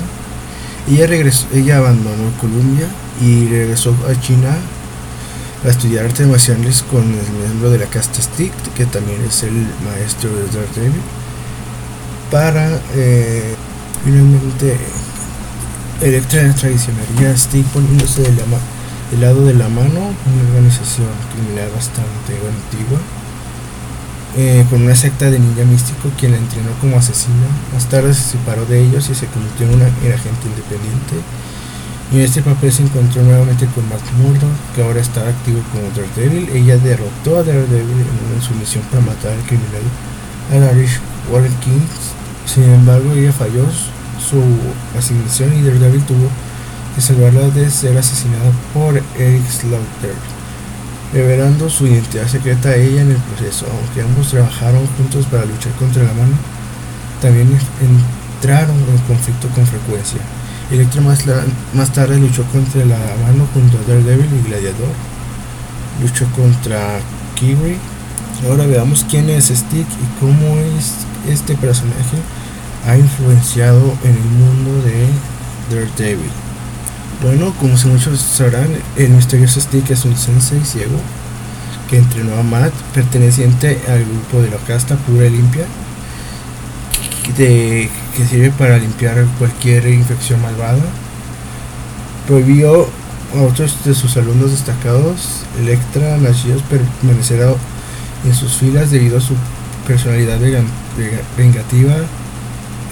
Ella, 0.90 1.08
regresó, 1.08 1.48
ella 1.54 1.78
abandonó 1.78 2.32
Colombia 2.40 2.88
y 3.22 3.48
regresó 3.48 3.96
a 4.10 4.20
China 4.20 4.56
a 5.64 5.70
estudiar 5.70 6.06
artes 6.06 6.28
marciales 6.28 6.84
con 6.84 7.04
el 7.04 7.32
miembro 7.40 7.70
de 7.70 7.78
la 7.78 7.86
casta 7.86 8.22
Stick, 8.22 8.54
que 8.76 8.86
también 8.86 9.22
es 9.22 9.44
el 9.44 9.68
maestro 9.86 10.30
de 10.30 10.46
Daredevil, 10.48 11.02
para 12.32 12.80
eh, 12.96 13.56
finalmente 14.04 14.78
Electra 16.02 16.52
traicionaría 16.56 17.30
a 17.30 17.38
Stick 17.38 17.64
poniéndose 17.68 18.24
del, 18.24 19.22
lado 19.22 19.46
de 19.46 19.54
la 19.54 19.70
mano, 19.70 20.00
una 20.00 20.50
organización 20.50 21.10
criminal 21.32 21.70
bastante 21.76 22.34
antigua. 22.34 22.98
Eh, 24.38 24.66
con 24.70 24.82
una 24.82 24.96
secta 24.96 25.30
de 25.30 25.40
ninja 25.40 25.66
místico 25.66 26.10
quien 26.18 26.32
la 26.32 26.38
entrenó 26.38 26.72
como 26.80 26.98
asesina. 26.98 27.48
Más 27.74 27.88
tarde 27.90 28.14
se 28.14 28.38
separó 28.38 28.66
de 28.66 28.82
ellos 28.82 29.10
y 29.10 29.16
se 29.16 29.28
convirtió 29.28 29.68
en 29.68 29.76
una 29.76 29.86
agente 29.88 30.48
independiente 30.48 31.16
y 32.12 32.18
en 32.18 32.22
este 32.24 32.42
papel 32.42 32.74
se 32.74 32.84
encontró 32.84 33.24
nuevamente 33.24 33.66
con 33.68 33.88
Matt 33.88 34.02
Murdock, 34.18 34.52
que 34.76 34.84
ahora 34.84 35.00
está 35.00 35.22
activo 35.30 35.62
como 35.72 35.90
Daredevil. 35.96 36.50
Ella 36.50 36.78
derrotó 36.78 37.38
a 37.38 37.44
Daredevil 37.44 38.06
en 38.36 38.42
su 38.42 38.54
misión 38.56 38.84
para 38.92 39.02
matar 39.02 39.32
al 39.32 39.44
criminal 39.44 40.76
Irish 40.76 41.00
Warren 41.32 41.54
King. 41.62 41.80
Sin 42.46 42.64
embargo, 42.64 43.14
ella 43.14 43.32
falló 43.32 43.64
su 44.20 44.44
asignación 44.98 45.58
y 45.58 45.62
Daredevil 45.62 46.04
tuvo 46.04 46.28
que 46.96 47.02
salvarla 47.02 47.48
de 47.50 47.72
ser 47.72 47.98
asesinada 47.98 48.52
por 48.74 49.02
Eric 49.18 49.50
Slaughter, 49.50 50.16
revelando 51.14 51.70
su 51.70 51.88
identidad 51.88 52.28
secreta 52.28 52.70
a 52.70 52.76
ella 52.76 53.02
en 53.02 53.12
el 53.12 53.18
proceso. 53.18 53.66
Aunque 53.72 54.02
ambos 54.02 54.30
trabajaron 54.30 54.86
juntos 54.98 55.26
para 55.26 55.46
luchar 55.46 55.74
contra 55.74 56.04
la 56.04 56.14
mano, 56.14 56.36
también 57.22 57.50
entraron 57.82 58.78
en 58.78 58.98
conflicto 59.08 59.48
con 59.50 59.66
frecuencia. 59.66 60.22
Electra 60.72 61.02
más, 61.02 61.26
más 61.74 61.92
tarde 61.92 62.18
luchó 62.18 62.44
contra 62.46 62.86
la 62.86 62.98
mano 62.98 63.48
junto 63.54 63.78
a 63.78 63.82
Daredevil 63.88 64.30
y 64.40 64.48
Gladiador. 64.48 64.94
Luchó 66.02 66.26
contra 66.36 67.00
Kiwi. 67.36 67.78
Ahora 68.48 68.66
veamos 68.66 69.06
quién 69.10 69.30
es 69.30 69.50
Stick 69.50 69.88
y 69.88 70.20
cómo 70.20 70.58
es 70.58 71.06
este 71.30 71.56
personaje 71.56 72.18
ha 72.88 72.98
influenciado 72.98 73.94
en 74.04 74.12
el 74.12 74.24
mundo 74.24 74.82
de 74.84 75.08
Daredevil. 75.70 76.51
Bueno, 77.22 77.54
como 77.60 77.74
muchos 77.74 78.20
sabrán, 78.20 78.68
el 78.98 79.10
misterioso 79.10 79.62
Stick 79.62 79.92
es 79.92 80.06
un 80.06 80.18
sensei 80.18 80.60
ciego 80.66 80.98
que 81.88 82.00
entrenó 82.00 82.36
a 82.36 82.42
Matt, 82.42 82.74
perteneciente 82.96 83.80
al 83.88 84.04
grupo 84.06 84.42
de 84.42 84.50
la 84.50 84.58
casta 84.58 84.96
pura 84.96 85.28
y 85.28 85.30
limpia, 85.30 85.66
que 87.36 87.90
sirve 88.28 88.50
para 88.52 88.80
limpiar 88.80 89.24
cualquier 89.38 89.86
infección 89.88 90.42
malvada. 90.42 90.82
Prohibió 92.28 92.88
a 93.36 93.42
otros 93.44 93.76
de 93.86 93.94
sus 93.94 94.18
alumnos 94.18 94.50
destacados, 94.50 95.44
Electra 95.60 96.18
nacidos 96.18 96.64
permanecerá 96.64 97.54
en 98.26 98.34
sus 98.34 98.54
filas 98.54 98.90
debido 98.90 99.20
a 99.20 99.22
su 99.22 99.36
personalidad 99.88 100.40
vengativa 101.38 101.96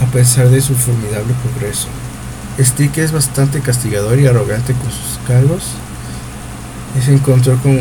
a 0.02 0.06
pesar 0.12 0.50
de 0.50 0.62
su 0.62 0.76
formidable 0.76 1.34
progreso. 1.44 1.88
Stick 2.60 2.98
es 2.98 3.12
bastante 3.12 3.62
castigador 3.62 4.20
y 4.20 4.28
arrogante 4.28 4.74
con 4.74 4.92
sus 4.92 5.20
cargos 5.28 5.64
se 7.02 7.14
encontró 7.14 7.58
con... 7.58 7.80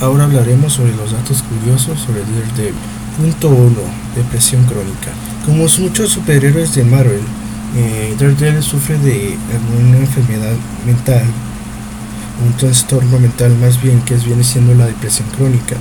Ahora 0.00 0.24
hablaremos 0.24 0.72
sobre 0.72 0.94
los 0.94 1.12
datos 1.12 1.42
curiosos 1.42 2.00
sobre 2.00 2.20
Daredevil. 2.20 2.74
Punto 3.16 3.48
1. 3.50 3.74
Depresión 4.16 4.64
crónica. 4.64 5.10
Como 5.44 5.66
muchos 5.78 6.10
superhéroes 6.10 6.74
de 6.74 6.84
Marvel, 6.84 7.22
Eh, 7.76 8.16
Daredevil 8.18 8.62
sufre 8.62 8.98
de 8.98 9.36
alguna 9.54 9.98
enfermedad 9.98 10.56
mental, 10.84 11.22
un 12.44 12.52
trastorno 12.54 13.16
mental 13.20 13.56
más 13.60 13.80
bien 13.80 14.00
que 14.00 14.16
viene 14.16 14.42
siendo 14.42 14.74
la 14.74 14.86
depresión 14.86 15.28
crónica. 15.36 15.76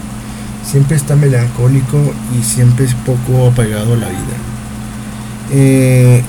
Siempre 0.63 0.97
está 0.97 1.15
melancólico 1.15 1.97
y 2.37 2.43
siempre 2.43 2.85
es 2.85 2.93
poco 2.93 3.47
apagado 3.47 3.93
a 3.93 3.97
la 3.97 4.09
vida. 4.09 4.37
Eh, 5.51 6.23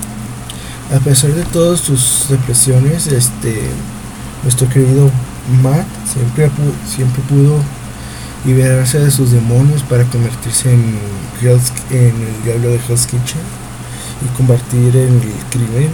a 0.93 0.99
pesar 0.99 1.31
de 1.33 1.43
todas 1.43 1.79
sus 1.79 2.25
depresiones, 2.29 3.07
este, 3.07 3.61
nuestro 4.43 4.67
querido 4.67 5.09
Matt 5.63 5.87
siempre, 6.05 6.51
siempre 6.87 7.23
pudo 7.29 7.57
liberarse 8.45 8.99
de 8.99 9.11
sus 9.11 9.31
demonios 9.31 9.83
para 9.83 10.03
convertirse 10.05 10.73
en, 10.73 10.99
en 11.91 12.15
el 12.15 12.43
diablo 12.43 12.69
de 12.69 12.79
Hell's 12.87 13.05
Kitchen 13.05 13.41
y 14.23 14.37
convertir 14.37 14.95
en 14.95 15.13
el 15.21 15.33
crimen. 15.49 15.89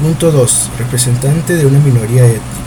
Punto 0.00 0.30
2. 0.30 0.70
Representante 0.78 1.56
de 1.56 1.66
una 1.66 1.78
minoría 1.78 2.26
étnica. 2.26 2.64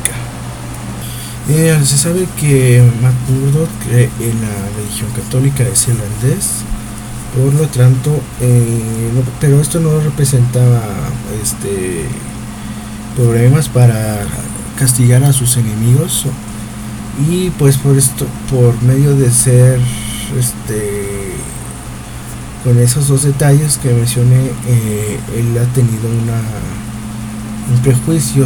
Eh, 1.49 1.79
se 1.83 1.97
sabe 1.97 2.27
que 2.39 2.83
Matt 3.01 3.13
Murdock 3.29 3.69
cree 3.85 4.09
en 4.19 4.41
la 4.41 4.69
religión 4.77 5.09
católica 5.11 5.63
es 5.63 5.87
irlandés, 5.87 6.63
por 7.37 7.53
lo 7.53 7.67
tanto, 7.67 8.19
eh, 8.41 9.11
pero 9.39 9.61
esto 9.61 9.79
no 9.79 9.99
representaba 9.99 10.81
este, 11.41 12.05
problemas 13.15 13.69
para 13.69 14.25
castigar 14.77 15.23
a 15.23 15.33
sus 15.33 15.57
enemigos. 15.57 16.25
Y 17.29 17.51
pues 17.51 17.77
por 17.77 17.97
esto 17.97 18.25
por 18.49 18.81
medio 18.83 19.15
de 19.15 19.31
ser 19.31 19.79
este 20.37 21.33
con 22.63 22.77
esos 22.79 23.07
dos 23.07 23.23
detalles 23.23 23.77
que 23.77 23.93
mencioné 23.93 24.51
eh, 24.67 25.19
él 25.35 25.57
ha 25.57 25.73
tenido 25.73 26.09
un 26.09 27.81
prejuicio 27.81 28.45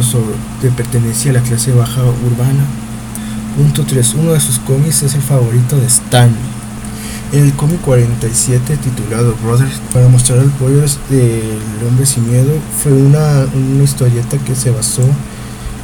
de 0.62 0.70
pertenencia 0.70 1.32
a 1.32 1.34
la 1.34 1.40
clase 1.40 1.72
baja 1.72 2.02
urbana. 2.02 2.64
Punto 3.56 3.84
3 3.84 4.14
uno 4.14 4.32
de 4.32 4.40
sus 4.40 4.58
cómics 4.60 5.02
es 5.02 5.14
el 5.14 5.22
favorito 5.22 5.76
de 5.76 5.86
Stan 5.86 6.30
el 7.32 7.52
cómic 7.54 7.80
47 7.80 8.76
titulado 8.76 9.34
Brothers 9.42 9.80
para 9.92 10.06
mostrar 10.08 10.38
el 10.40 10.50
pollo 10.50 10.80
del 10.80 11.86
hombre 11.88 12.04
sin 12.04 12.28
miedo 12.30 12.52
fue 12.82 12.92
una, 12.92 13.46
una 13.54 13.84
historieta 13.84 14.36
que 14.38 14.54
se 14.54 14.70
basó 14.70 15.02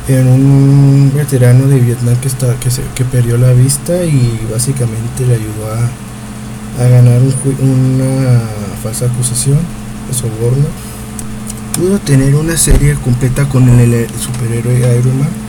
en 0.08 0.26
un 0.26 1.12
veterano 1.14 1.66
de 1.66 1.80
Vietnam 1.80 2.16
que, 2.16 2.28
está, 2.28 2.54
que, 2.60 2.70
se, 2.70 2.82
que 2.94 3.04
perdió 3.04 3.38
la 3.38 3.52
vista 3.52 4.04
y 4.04 4.40
básicamente 4.50 5.26
le 5.26 5.34
ayudó 5.34 5.72
a, 5.72 6.84
a 6.84 6.88
ganar 6.88 7.20
una 7.60 8.40
falsa 8.82 9.06
acusación 9.06 9.58
de 10.08 10.14
soborno. 10.14 10.66
Pudo 11.76 11.98
tener 12.00 12.34
una 12.34 12.56
serie 12.56 12.94
completa 12.94 13.48
con 13.48 13.68
el, 13.68 14.06
superhéroe 14.18 14.98
Iron 14.98 15.18
Man. 15.18 15.47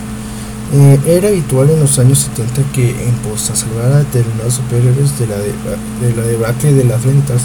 Eh, 0.72 1.00
era 1.08 1.30
habitual 1.30 1.68
en 1.72 1.80
los 1.80 1.98
años 1.98 2.30
70 2.36 2.62
que 2.74 2.92
en 2.92 3.16
pos 3.24 3.50
a 3.50 3.56
salvar 3.56 3.92
a 3.92 3.98
determinados 4.00 4.54
superhéroes 4.54 5.18
de 5.18 5.26
la, 5.26 5.38
de, 5.38 6.16
la 6.16 6.22
debacle 6.22 6.74
de 6.74 6.84
las 6.84 7.04
ventas 7.04 7.42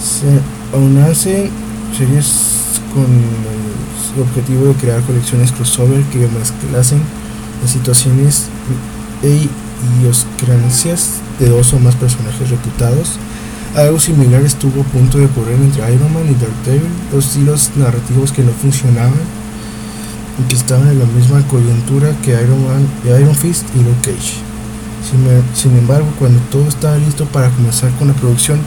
se 0.00 0.26
aunase 0.74 1.50
series 1.94 2.80
con 2.94 3.04
el 3.04 4.22
objetivo 4.22 4.66
de 4.66 4.74
crear 4.74 5.02
colecciones 5.02 5.52
crossover 5.52 6.02
que 6.04 6.26
mezclasen 6.26 7.02
las 7.60 7.70
situaciones 7.70 8.46
e 9.22 9.48
idiosincrasias 10.00 11.20
de 11.38 11.50
dos 11.50 11.74
o 11.74 11.78
más 11.80 11.96
personajes 11.96 12.48
reputados. 12.48 13.18
Algo 13.76 14.00
similar 14.00 14.40
estuvo 14.42 14.80
a 14.80 14.84
punto 14.84 15.18
de 15.18 15.26
ocurrir 15.26 15.56
entre 15.56 15.94
Iron 15.94 16.14
Man 16.14 16.24
y 16.24 16.34
Daredevil, 16.34 16.90
dos 17.12 17.26
estilos 17.26 17.70
narrativos 17.76 18.32
que 18.32 18.42
no 18.42 18.52
funcionaban 18.52 19.12
que 20.46 20.54
estaban 20.54 20.88
en 20.88 20.98
la 20.98 21.04
misma 21.06 21.42
coyuntura 21.48 22.14
que 22.22 22.30
Iron 22.30 22.64
Man, 22.64 22.86
Iron 23.04 23.34
Fist 23.34 23.64
y 23.74 23.78
Luke 23.78 24.12
Cage. 24.12 24.48
Sin, 25.54 25.76
embargo, 25.76 26.06
cuando 26.18 26.38
todo 26.50 26.68
estaba 26.68 26.96
listo 26.98 27.24
para 27.26 27.48
comenzar 27.50 27.90
con 27.92 28.08
la 28.08 28.14
producción, 28.14 28.58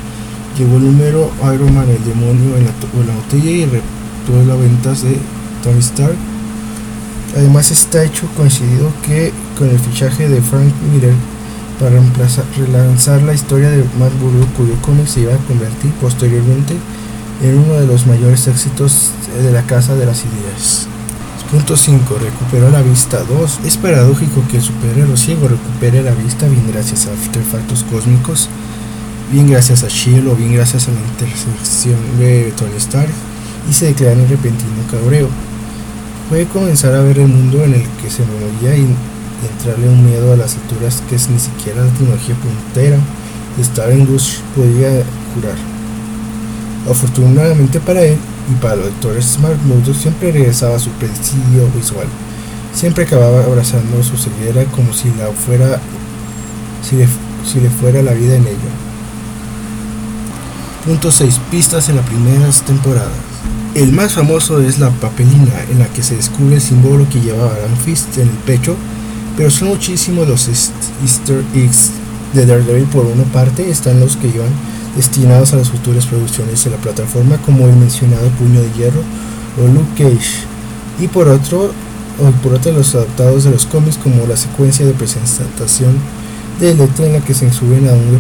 llegó 0.58 0.78
el 0.78 0.86
número 0.86 1.32
Iron 1.54 1.74
Man, 1.74 1.88
el 1.90 2.04
demonio 2.04 2.58
en 2.58 2.66
la, 2.66 3.16
botella 3.16 3.52
y 3.52 3.82
todas 4.28 4.48
las 4.48 4.60
ventas 4.60 5.04
de 5.04 5.18
Tony 5.64 5.80
Stark. 5.80 6.16
Además 7.36 7.72
está 7.72 8.04
hecho 8.04 8.28
coincidido 8.36 8.92
que 9.06 9.32
con 9.58 9.70
el 9.70 9.80
fichaje 9.80 10.28
de 10.28 10.42
Frank 10.42 10.74
Miller 10.92 11.14
para 11.80 11.92
reemplazar, 11.92 12.46
relanzar 12.58 13.22
la 13.22 13.34
historia 13.34 13.70
de 13.70 13.84
Matt 13.98 14.12
cuyo 14.58 14.76
cómic 14.82 15.08
se 15.08 15.22
iba 15.22 15.34
a 15.34 15.38
convertir 15.38 15.92
posteriormente 16.02 16.76
en 17.44 17.58
uno 17.58 17.74
de 17.74 17.88
los 17.88 18.06
mayores 18.06 18.48
éxitos 18.48 19.12
de 19.42 19.52
la 19.52 19.64
Casa 19.64 19.96
de 19.96 20.06
las 20.06 20.24
Ideas. 20.24 20.88
Punto 21.52 21.76
5. 21.76 22.18
Recuperó 22.18 22.70
la 22.70 22.82
vista 22.82 23.22
2. 23.26 23.60
Es 23.66 23.76
paradójico 23.76 24.42
que 24.50 24.56
el 24.56 24.64
superhéroe 24.64 25.18
ciego 25.18 25.50
recupere 25.50 26.02
la 26.02 26.12
vista 26.12 26.48
bien 26.48 26.66
gracias 26.72 27.08
a 27.08 27.12
artefactos 27.12 27.84
cósmicos, 27.92 28.48
bien 29.34 29.50
gracias 29.50 29.84
a 29.84 29.88
S.H.I.E.L.D. 29.88 30.32
o 30.32 30.36
bien 30.38 30.54
gracias 30.54 30.88
a 30.88 30.92
la 30.92 31.02
intersección 31.02 32.00
de 32.18 32.54
Tony 32.56 32.78
Stark 32.78 33.12
y 33.70 33.74
se 33.74 33.88
declara 33.88 34.14
en 34.14 34.30
repentino 34.30 34.82
cabreo. 34.90 35.28
Puede 36.30 36.46
comenzar 36.46 36.96
a 36.96 37.02
ver 37.02 37.20
el 37.20 37.28
mundo 37.28 37.62
en 37.66 37.74
el 37.74 37.84
que 38.02 38.10
se 38.10 38.24
movía 38.24 38.78
y, 38.78 38.88
entrarle 39.42 39.90
un 39.90 40.06
miedo 40.06 40.32
a 40.32 40.38
las 40.38 40.56
alturas 40.56 41.02
que 41.10 41.16
es 41.16 41.28
ni 41.28 41.40
siquiera 41.40 41.84
la 41.84 41.92
tecnología 41.92 42.36
puntera 42.36 42.98
de 43.58 43.62
Star 43.64 43.90
Wars 44.08 44.40
podía 44.56 45.04
curar. 45.34 45.58
Afortunadamente 46.90 47.80
para 47.82 48.04
él 48.04 48.18
y 48.50 48.56
para 48.56 48.76
los 48.76 48.86
lectores, 48.86 49.26
Smart 49.26 49.62
Mode 49.64 49.94
siempre 49.94 50.32
regresaba 50.32 50.76
a 50.76 50.80
su 50.80 50.90
presidio 50.92 51.68
visual. 51.76 52.08
Siempre 52.74 53.04
acababa 53.04 53.44
abrazando 53.44 54.02
su 54.04 54.18
ceguera 54.18 54.64
como 54.66 54.94
si 54.94 55.10
la 55.18 55.28
fuera 55.28 55.80
si 56.82 56.96
le, 56.96 57.08
si 57.46 57.60
le 57.60 57.70
fuera 57.70 58.02
la 58.02 58.14
vida 58.14 58.36
en 58.36 58.48
ello. 58.48 58.72
Punto 60.86 61.12
6. 61.12 61.40
Pistas 61.52 61.90
en 61.90 61.98
las 61.98 62.06
primeras 62.06 62.62
temporadas. 62.64 63.12
El 63.76 63.94
más 63.94 64.14
famoso 64.14 64.60
es 64.62 64.80
la 64.80 64.90
papelina 64.90 65.54
en 65.70 65.80
la 65.80 65.88
que 65.88 66.04
se 66.04 66.16
descubre 66.16 66.56
el 66.56 66.62
símbolo 66.62 67.08
que 67.10 67.22
llevaba 67.22 67.56
Fist 67.86 68.18
en 68.18 68.28
el 68.28 68.36
pecho, 68.46 68.76
pero 69.38 69.50
son 69.50 69.70
muchísimos 69.70 70.28
los 70.28 70.50
easter 71.02 71.44
eggs 71.54 71.92
de 72.34 72.46
Daredevil. 72.46 72.86
Por 72.86 73.06
una 73.06 73.24
parte 73.26 73.70
están 73.70 74.00
los 74.00 74.18
que 74.18 74.28
iban 74.28 74.50
destinados 74.96 75.54
a 75.54 75.58
las 75.58 75.70
futuras 75.70 76.06
producciones 76.06 76.64
de 76.64 76.72
la 76.72 76.78
plataforma 76.78 77.38
como 77.38 77.68
el 77.68 77.76
mencionado 77.76 78.28
Puño 78.32 78.62
de 78.62 78.72
Hierro 78.74 79.02
o 79.62 79.68
Luke 79.68 80.04
Cage 80.04 80.46
y 81.00 81.08
por 81.08 81.28
otro 81.28 81.72
los 82.74 82.96
adaptados 82.96 83.44
de 83.46 83.52
los 83.52 83.66
cómics 83.66 83.98
como 83.98 84.28
la 84.28 84.38
secuencia 84.38 84.86
de 84.86 84.94
presentación 84.94 85.94
de 86.60 86.72
Electro 86.72 87.06
en 87.06 87.14
la 87.14 87.20
que 87.20 87.34
se 87.34 87.52
suben 87.52 87.88
a 87.88 87.94
un, 87.94 88.12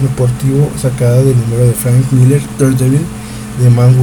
deportivo 0.00 0.70
sacada 0.80 1.22
del 1.22 1.36
número 1.38 1.66
de 1.66 1.72
Frank 1.72 2.10
Miller 2.10 2.42
Daredevil 2.58 3.02
de 3.62 3.70
Man 3.70 3.94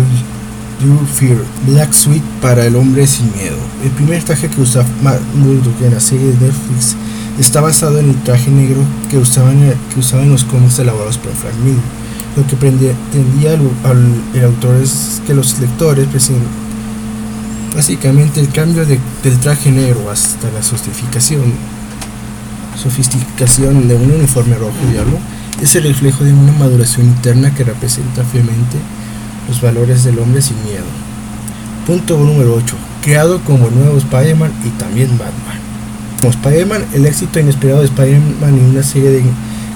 You 0.82 0.98
Fear, 1.14 1.38
Black 1.68 1.92
Suite 1.92 2.24
para 2.42 2.66
el 2.66 2.76
hombre 2.78 3.06
sin 3.06 3.30
miedo. 3.34 3.58
El 3.84 3.92
primer 3.92 4.24
traje 4.24 4.48
que 4.48 4.62
usaba 4.62 4.88
Murdock 5.36 5.82
en 5.82 5.94
la 5.94 6.00
serie 6.00 6.28
de 6.28 6.46
Netflix 6.46 6.96
está 7.38 7.62
basado 7.62 8.00
en 8.00 8.10
el 8.10 8.24
traje 8.24 8.50
negro 8.50 8.82
que 9.10 9.18
usaban, 9.18 9.74
que 9.94 10.00
usaban 10.00 10.30
los 10.30 10.44
cómics 10.44 10.80
elaborados 10.80 11.18
por 11.18 11.34
Frank 11.34 11.56
Miller. 11.64 11.80
Lo 12.36 12.48
que 12.48 12.56
pretendía 12.56 13.54
el 13.54 14.44
autor 14.44 14.78
es 14.78 15.22
que 15.26 15.34
los 15.34 15.60
lectores 15.60 16.08
presenten 16.08 16.48
básicamente 17.76 18.40
el 18.40 18.50
cambio 18.50 18.86
de, 18.86 19.00
del 19.24 19.40
traje 19.40 19.72
negro 19.72 20.10
hasta 20.10 20.50
la 20.52 20.64
sofisticación, 20.64 21.54
sofisticación 22.82 23.88
de 23.88 23.96
un 23.96 24.12
uniforme 24.12 24.56
rojo 24.56 24.74
diablo 24.92 25.18
es 25.62 25.76
el 25.76 25.84
reflejo 25.84 26.24
de 26.24 26.34
una 26.34 26.54
maduración 26.54 27.08
interna 27.08 27.54
que 27.54 27.66
representa 27.66 28.24
fielmente 28.24 28.78
los 29.48 29.62
valores 29.62 30.04
del 30.04 30.20
hombre 30.20 30.42
sin 30.42 30.62
miedo. 30.64 30.86
Punto 31.86 32.18
número 32.18 32.56
8. 32.56 32.76
Creado 33.02 33.40
como 33.42 33.70
nuevo 33.70 33.98
Spider-Man 33.98 34.54
y 34.66 34.70
también 34.80 35.10
Batman. 35.18 35.69
Como 36.20 36.32
Spider-Man, 36.32 36.86
el 36.94 37.06
éxito 37.06 37.40
inesperado 37.40 37.80
de 37.80 37.86
Spider-Man 37.86 38.58
y 38.58 38.70
una 38.72 38.84
serie 38.84 39.10
de 39.10 39.24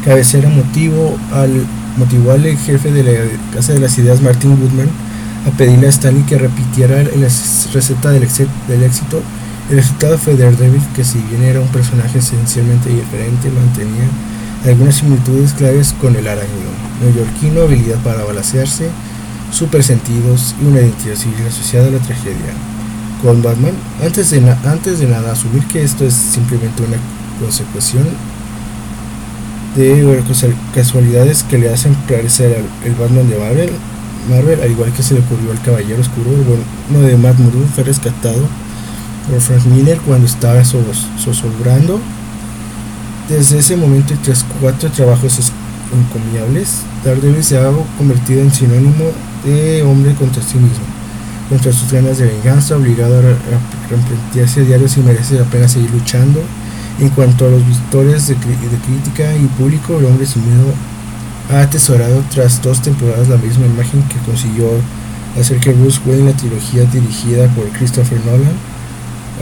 cabecera 0.03 0.49
motivo 0.49 1.17
al, 1.31 1.65
motivó 1.97 2.31
al 2.31 2.43
jefe 2.43 2.91
de 2.91 3.03
la 3.03 3.11
Casa 3.53 3.71
de 3.71 3.79
las 3.79 3.97
Ideas, 3.97 4.21
Martin 4.21 4.51
Woodman, 4.59 4.89
a 5.47 5.57
pedirle 5.57 5.87
a 5.87 5.89
Stanley 5.89 6.23
que 6.23 6.37
repitiera 6.37 7.01
la 7.03 7.29
receta 7.73 8.11
del, 8.11 8.23
éxito. 8.23 9.21
El 9.69 9.77
resultado 9.77 10.17
fue 10.17 10.35
Daredevil, 10.35 10.81
que 10.93 11.05
si 11.05 11.19
bien 11.29 11.43
era 11.43 11.61
un 11.61 11.69
personaje 11.69 12.19
esencialmente 12.19 12.89
diferente, 12.89 13.49
mantenía 13.49 14.07
algunas 14.65 14.95
similitudes 14.95 15.53
claves 15.53 15.93
con 15.93 16.15
el 16.15 16.27
arañón 16.27 16.75
neoyorquino, 17.01 17.61
habilidad 17.61 17.99
para 18.03 18.25
balancearse, 18.25 18.89
supersentidos 19.51 20.55
y 20.61 20.65
una 20.65 20.81
identidad 20.81 21.15
civil 21.15 21.47
asociada 21.47 21.87
a 21.87 21.91
la 21.91 21.99
tragedia. 21.99 22.72
Con 23.23 23.41
Batman, 23.41 23.71
antes 24.03 24.29
de, 24.31 24.47
antes 24.65 24.99
de 24.99 25.07
nada, 25.07 25.31
asumir 25.31 25.63
que 25.67 25.81
esto 25.81 26.05
es 26.05 26.13
simplemente 26.13 26.83
una 26.83 26.97
consecuencia 27.39 28.01
de 29.75 30.23
casualidades 30.75 31.43
que 31.43 31.57
le 31.57 31.73
hacen 31.73 31.95
parecer 32.07 32.63
el 32.83 32.95
Batman 32.95 33.29
de 33.29 33.39
Marvel, 33.39 33.71
Marvel, 34.29 34.61
al 34.61 34.71
igual 34.71 34.91
que 34.93 35.03
se 35.03 35.15
le 35.15 35.21
ocurrió 35.21 35.51
al 35.51 35.61
Caballero 35.61 36.01
Oscuro, 36.01 36.29
bueno, 36.89 37.07
de 37.07 37.17
Matt 37.17 37.39
Murdock 37.39 37.67
fue 37.73 37.83
rescatado 37.83 38.41
por 39.29 39.41
Frank 39.41 39.65
Miller 39.65 39.99
cuando 40.05 40.25
estaba 40.27 40.63
zozobrando. 40.63 41.99
Desde 43.29 43.59
ese 43.59 43.75
momento 43.77 44.13
y 44.13 44.17
tras 44.17 44.45
cuatro 44.61 44.89
trabajos 44.91 45.39
encomiables, 45.93 46.79
Daredevil 47.03 47.43
se 47.43 47.57
ha 47.57 47.71
convertido 47.97 48.41
en 48.41 48.51
sinónimo 48.51 49.11
de 49.45 49.81
hombre 49.83 50.13
contra 50.15 50.43
sí 50.43 50.57
mismo, 50.57 50.85
contra 51.53 51.71
sus 51.71 51.91
ganas 51.91 52.17
de 52.17 52.25
venganza, 52.25 52.75
obligado 52.75 53.19
a 53.19 53.21
replantearse 53.21 54.61
a 54.61 54.63
diario 54.63 54.89
si 54.89 55.01
merece 55.01 55.35
la 55.35 55.45
pena 55.45 55.67
seguir 55.67 55.91
luchando. 55.91 56.41
En 56.99 57.09
cuanto 57.09 57.45
a 57.45 57.49
los 57.51 57.63
victorias 57.63 58.27
de, 58.27 58.33
de 58.33 58.77
crítica 58.83 59.35
y 59.35 59.45
público, 59.59 59.99
el 59.99 60.05
hombre 60.05 60.25
sin 60.25 60.43
miedo 60.47 60.73
ha 61.51 61.61
atesorado 61.61 62.23
tras 62.31 62.59
dos 62.63 62.81
temporadas 62.81 63.27
la 63.27 63.37
misma 63.37 63.67
imagen 63.67 64.01
que 64.09 64.17
consiguió 64.25 64.65
hacer 65.39 65.59
que 65.59 65.73
Bruce 65.73 66.01
Wayne 66.07 66.31
la 66.31 66.37
trilogía 66.37 66.85
dirigida 66.85 67.47
por 67.49 67.67
Christopher 67.69 68.19
Nolan, 68.25 68.55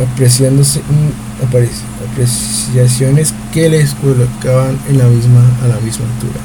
apreciándose 0.04 0.82
apreciaciones 1.42 3.34
que 3.54 3.70
les 3.70 3.94
colocaban 3.94 4.78
en 4.90 4.98
la 4.98 5.06
misma, 5.06 5.40
a 5.64 5.68
la 5.70 5.80
misma 5.80 6.04
altura. 6.14 6.42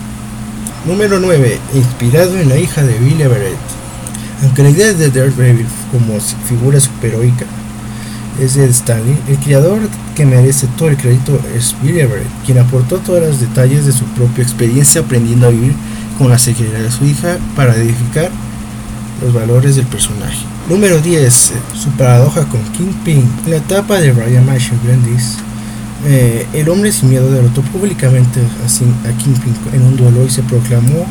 Número 0.86 1.18
9. 1.18 1.58
Inspirado 1.74 2.38
en 2.38 2.50
la 2.50 2.56
hija 2.56 2.84
de 2.84 2.96
Billy 3.00 3.22
Everett. 3.22 3.85
Aunque 4.42 4.62
la 4.62 4.70
idea 4.70 4.92
de 4.92 5.10
Daredevil 5.10 5.66
como 5.90 6.20
figura 6.20 6.78
superheroica 6.80 7.46
es 8.40 8.54
de 8.54 8.66
Stanley, 8.66 9.16
el 9.28 9.38
creador 9.38 9.80
que 10.14 10.26
merece 10.26 10.66
todo 10.76 10.88
el 10.88 10.96
crédito 10.96 11.40
es 11.54 11.74
Billy 11.82 12.00
Everett, 12.00 12.28
quien 12.44 12.58
aportó 12.58 12.98
todos 12.98 13.20
los 13.20 13.40
detalles 13.40 13.86
de 13.86 13.92
su 13.92 14.04
propia 14.04 14.42
experiencia 14.42 15.00
aprendiendo 15.00 15.46
a 15.46 15.50
vivir 15.50 15.74
con 16.18 16.28
la 16.28 16.38
ceguera 16.38 16.80
de 16.80 16.90
su 16.90 17.04
hija 17.04 17.38
para 17.54 17.76
edificar 17.76 18.30
los 19.22 19.32
valores 19.32 19.76
del 19.76 19.86
personaje. 19.86 20.38
Número 20.68 21.00
10. 21.00 21.52
Su 21.74 21.90
paradoja 21.90 22.44
con 22.44 22.60
Kingpin. 22.72 23.28
En 23.44 23.50
la 23.50 23.56
etapa 23.56 24.00
de 24.00 24.12
Ryan 24.12 24.44
Marshall 24.44 24.80
Bendis, 24.84 25.36
eh, 26.06 26.46
el 26.52 26.68
hombre 26.68 26.92
sin 26.92 27.10
miedo 27.10 27.30
derrotó 27.30 27.62
públicamente 27.62 28.40
a, 28.40 29.12
Kingpin 29.18 29.54
en 29.72 29.82
un 29.82 29.96
duelo 29.96 30.24
y 30.24 30.30
se 30.30 30.42
proclamó 30.42 31.06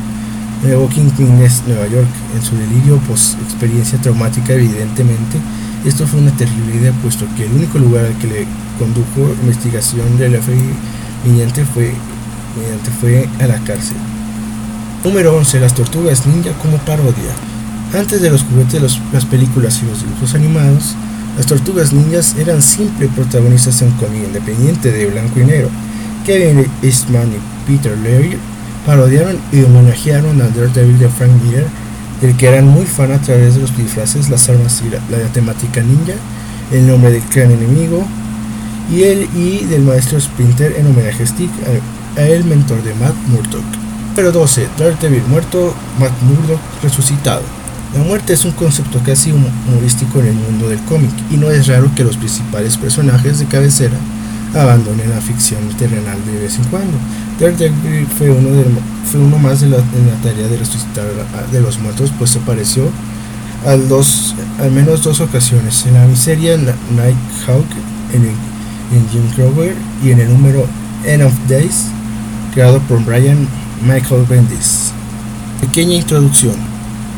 Kingpin 0.93 1.41
es 1.41 1.63
Nueva 1.67 1.87
York. 1.87 2.07
En 2.35 2.41
su 2.41 2.55
delirio, 2.55 2.99
pues 3.07 3.37
experiencia 3.43 3.99
traumática 3.99 4.53
evidentemente, 4.53 5.39
esto 5.85 6.07
fue 6.07 6.19
una 6.19 6.31
terrible 6.31 6.75
idea 6.75 6.91
puesto 7.03 7.25
que 7.35 7.45
el 7.45 7.51
único 7.51 7.77
lugar 7.77 8.05
al 8.05 8.17
que 8.17 8.27
le 8.27 8.47
condujo 8.79 9.33
investigación 9.43 10.17
del 10.17 10.41
FBI 10.41 10.73
mediante 11.25 11.63
fue, 11.65 11.93
mediante 12.59 12.91
fue 12.99 13.29
a 13.39 13.47
la 13.47 13.59
cárcel. 13.59 13.97
Número 15.03 15.35
11. 15.37 15.59
Las 15.59 15.75
tortugas 15.75 16.25
ninja 16.25 16.51
como 16.61 16.77
parodia. 16.79 17.33
Antes 17.93 18.21
de 18.21 18.31
los 18.31 18.43
juguetes, 18.43 18.99
las 19.13 19.25
películas 19.25 19.79
y 19.83 19.85
los 19.85 20.01
dibujos 20.01 20.33
animados, 20.33 20.95
las 21.37 21.45
tortugas 21.45 21.93
ninjas 21.93 22.35
eran 22.37 22.61
simples 22.61 23.11
protagonistas 23.13 23.79
de 23.79 23.85
un 23.85 23.91
cómic 23.93 24.23
independiente 24.25 24.91
de 24.91 25.05
blanco 25.07 25.39
y 25.39 25.45
negro. 25.45 25.69
Kevin 26.25 26.65
Eastman 26.81 27.29
y 27.33 27.71
Peter 27.71 27.95
Laird 27.99 28.39
parodiaron 28.85 29.37
y 29.51 29.63
homenajearon 29.63 30.41
al 30.41 30.53
Daredevil 30.53 30.99
de 30.99 31.09
Frank 31.09 31.31
Miller 31.43 31.65
del 32.21 32.37
que 32.37 32.47
eran 32.47 32.67
muy 32.67 32.85
fan 32.85 33.11
a 33.11 33.19
través 33.19 33.55
de 33.55 33.61
los 33.61 33.75
disfraces, 33.75 34.29
las 34.29 34.47
armas 34.49 34.81
y 34.85 34.89
la, 34.89 35.27
temática 35.33 35.81
ninja, 35.81 36.13
el 36.71 36.87
nombre 36.87 37.11
del 37.11 37.21
clan 37.23 37.51
enemigo 37.51 38.05
y 38.91 39.03
el 39.03 39.27
y 39.35 39.65
del 39.65 39.81
maestro 39.81 40.19
Splinter 40.19 40.75
en 40.77 40.87
homenaje 40.87 41.23
a 41.23 41.27
Stick, 41.27 41.49
a, 42.17 42.21
el 42.21 42.45
mentor 42.45 42.81
de 42.83 42.93
Matt 42.95 43.15
Murdock. 43.27 43.65
Pero 44.15 44.31
12. 44.31 44.67
Daredevil 44.77 45.23
muerto, 45.27 45.75
Matt 45.99 46.13
Murdock 46.21 46.61
resucitado. 46.81 47.41
La 47.93 48.01
muerte 48.01 48.33
es 48.33 48.45
un 48.45 48.51
concepto 48.51 48.99
casi 49.05 49.31
humorístico 49.31 50.19
en 50.19 50.27
el 50.27 50.33
mundo 50.33 50.69
del 50.69 50.79
cómic 50.81 51.11
y 51.31 51.37
no 51.37 51.49
es 51.49 51.67
raro 51.67 51.89
que 51.95 52.03
los 52.03 52.17
principales 52.17 52.77
personajes 52.77 53.39
de 53.39 53.45
cabecera 53.45 53.97
abandonen 54.55 55.09
la 55.09 55.21
ficción 55.21 55.67
terrenal 55.77 56.17
de 56.25 56.39
vez 56.39 56.57
en 56.57 56.63
cuando. 56.65 56.97
Daredevil 57.39 58.07
fue 58.07 58.29
uno, 58.31 58.49
de, 58.49 58.65
fue 59.11 59.19
uno 59.19 59.37
más 59.37 59.61
en 59.61 59.71
la 59.71 59.77
tarea 60.23 60.47
de 60.47 60.57
resucitar 60.57 61.05
de 61.51 61.61
los 61.61 61.79
muertos, 61.79 62.11
pues 62.17 62.35
apareció 62.35 62.89
al, 63.65 63.87
dos, 63.89 64.35
al 64.59 64.71
menos 64.71 65.03
dos 65.03 65.19
ocasiones, 65.19 65.85
en 65.85 65.95
la 65.95 66.05
miseria 66.05 66.57
Nighthawk, 66.57 67.65
en, 68.13 68.23
en 68.23 69.09
Jim 69.11 69.27
Crover 69.35 69.75
y 70.03 70.11
en 70.11 70.21
el 70.21 70.29
número 70.29 70.65
End 71.03 71.23
of 71.23 71.33
Days, 71.49 71.85
creado 72.53 72.79
por 72.81 73.03
Brian 73.03 73.47
Michael 73.85 74.25
Bendis. 74.29 74.91
Pequeña 75.59 75.95
introducción. 75.95 76.55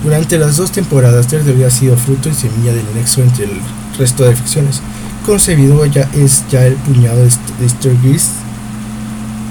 Durante 0.04 0.38
las 0.38 0.58
dos 0.58 0.72
temporadas, 0.72 1.30
Daredevil 1.30 1.66
ha 1.66 1.72
sido 1.72 1.98
fruto 1.98 2.30
y 2.30 2.34
semilla 2.34 2.74
del 2.74 2.86
nexo 2.96 3.22
entre 3.22 3.46
el 3.46 3.52
resto 3.98 4.24
de 4.24 4.36
ficciones 4.36 4.82
concebido 5.28 5.86
ya 5.86 6.10
es 6.14 6.44
ya 6.50 6.66
el 6.66 6.74
puñado 6.76 7.18
de 7.18 7.30
Easter 7.62 7.94
eggs, 8.06 8.30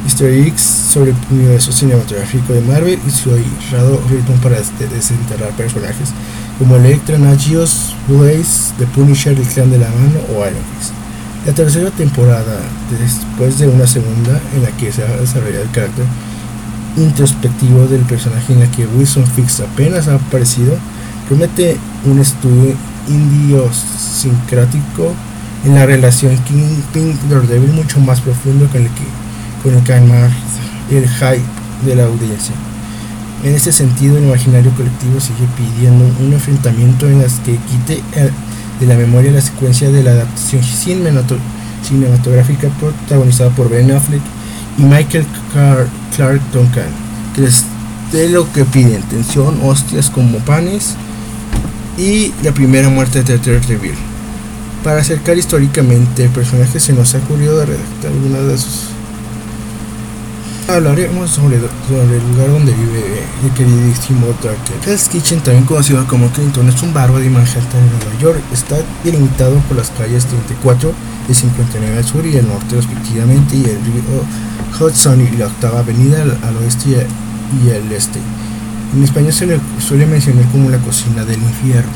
Easter 0.07 0.33
eggs 0.33 0.63
sobre 0.63 1.11
el 1.11 1.17
universo 1.31 1.71
cinematográfico 1.71 2.55
de 2.55 2.63
Marvel 2.63 2.99
y 3.07 3.11
su 3.11 3.31
airrado 3.31 4.01
ritmo 4.09 4.37
para 4.37 4.57
desenterrar 4.57 5.51
personajes 5.51 6.13
como 6.59 6.77
Electra, 6.77 7.19
Nagios, 7.19 7.95
Blaze, 8.09 8.73
The 8.79 8.87
Punisher, 8.87 9.39
El 9.39 9.47
Clan 9.47 9.71
de 9.71 9.77
la 9.77 9.91
Mano 9.91 10.19
o 10.31 10.47
Iron 10.47 10.63
Fist. 10.79 10.95
La 11.45 11.53
tercera 11.53 11.91
temporada, 11.91 12.59
después 12.99 13.59
de 13.59 13.69
una 13.69 13.87
segunda 13.87 14.41
en 14.55 14.63
la 14.63 14.71
que 14.71 14.91
se 14.91 15.05
ha 15.05 15.15
desarrollado 15.19 15.65
el 15.65 15.71
carácter 15.73 16.07
introspectivo 16.97 17.87
del 17.87 18.01
personaje 18.01 18.55
en 18.55 18.61
la 18.61 18.71
que 18.71 18.87
Wilson 18.87 19.27
Fix 19.27 19.61
apenas 19.61 20.09
ha 20.09 20.15
aparecido, 20.15 20.79
promete 21.29 21.77
un 22.07 22.19
estudio 22.19 22.75
idiosincrático 23.09 25.15
en 25.67 25.75
la 25.75 25.85
relación 25.85 26.39
Kingpin 26.45 27.19
Daredevil 27.29 27.73
mucho 27.73 27.99
más 27.99 28.21
profundo 28.21 28.69
con 28.69 28.83
el 28.83 28.89
que 28.89 29.03
con 29.63 29.75
el 29.75 29.83
calmar 29.83 30.31
el 30.91 31.09
hype 31.09 31.43
de 31.85 31.97
la 31.97 32.05
audiencia. 32.05 32.55
En 33.43 33.53
ese 33.53 33.73
sentido, 33.73 34.17
el 34.17 34.25
imaginario 34.25 34.71
colectivo 34.73 35.21
sigue 35.21 35.47
pidiendo 35.57 36.05
un 36.25 36.33
enfrentamiento 36.33 37.09
en 37.09 37.21
las 37.21 37.35
que 37.41 37.57
quite 37.57 38.01
de 38.81 38.87
la 38.87 38.95
memoria 38.95 39.33
la 39.33 39.41
secuencia 39.41 39.91
de 39.91 40.05
la 40.05 40.13
adaptación 40.13 40.63
cinematográfica 41.83 42.69
protagonizada 42.81 43.51
por 43.51 43.69
Ben 43.69 43.91
Affleck 43.91 44.23
y 44.79 44.83
Michael 44.83 45.27
Clark 45.53 46.41
Duncan, 46.53 46.87
que 47.35 47.45
es 47.45 47.65
de 48.13 48.29
lo 48.29 48.51
que 48.53 48.65
piden 48.65 49.03
tensión, 49.03 49.59
hostias 49.63 50.11
como 50.11 50.39
panes 50.39 50.95
y 51.99 52.33
la 52.45 52.53
primera 52.53 52.89
muerte 52.89 53.25
de 53.25 53.39
Daredevil. 53.39 54.16
Para 54.87 55.01
acercar 55.01 55.37
históricamente 55.37 56.27
el 56.27 56.31
personaje 56.31 56.79
se 56.79 56.93
nos 56.93 57.13
ha 57.13 57.19
ocurrido 57.19 57.67
redactar 57.67 58.13
algunas 58.13 58.47
de 58.47 58.57
sus... 58.57 58.83
Hablaremos 60.69 61.29
sobre, 61.29 61.59
sobre, 61.59 62.19
el 62.19 62.31
lugar 62.31 62.51
donde 62.51 62.73
vive 62.73 63.03
el 63.43 63.51
queridísimo 63.55 64.27
Tucker. 64.41 64.79
Hell's 64.87 65.09
Kitchen, 65.09 65.41
también 65.41 65.65
conocido 65.65 66.07
como 66.07 66.31
Clinton, 66.31 66.69
es 66.69 66.81
un 66.85 66.95
barrio 66.95 67.19
de 67.19 67.29
Manhattan 67.29 67.83
en 67.83 67.99
Nueva 67.99 68.21
York. 68.21 68.41
Está 68.53 68.77
delimitado 69.03 69.57
por 69.67 69.77
las 69.77 69.91
calles 69.91 70.25
34 70.27 70.95
y 71.29 71.35
59 71.35 71.99
al 71.99 72.05
sur 72.05 72.25
y 72.25 72.39
al 72.39 72.47
norte 72.47 72.77
respectivamente 72.77 73.57
y 73.57 73.65
el 73.65 73.85
río 73.85 74.23
Hudson 74.79 75.21
y 75.21 75.37
la 75.37 75.49
octava 75.49 75.81
avenida 75.81 76.23
al, 76.23 76.57
oeste 76.59 77.09
y, 77.61 77.71
al 77.71 77.91
este. 77.91 78.21
En 78.95 79.03
español 79.03 79.33
se 79.33 79.47
le 79.47 79.61
suele 79.81 80.07
mencionar 80.07 80.45
como 80.53 80.71
la 80.71 80.79
cocina 80.79 81.25
del 81.25 81.43
infierno. 81.43 81.91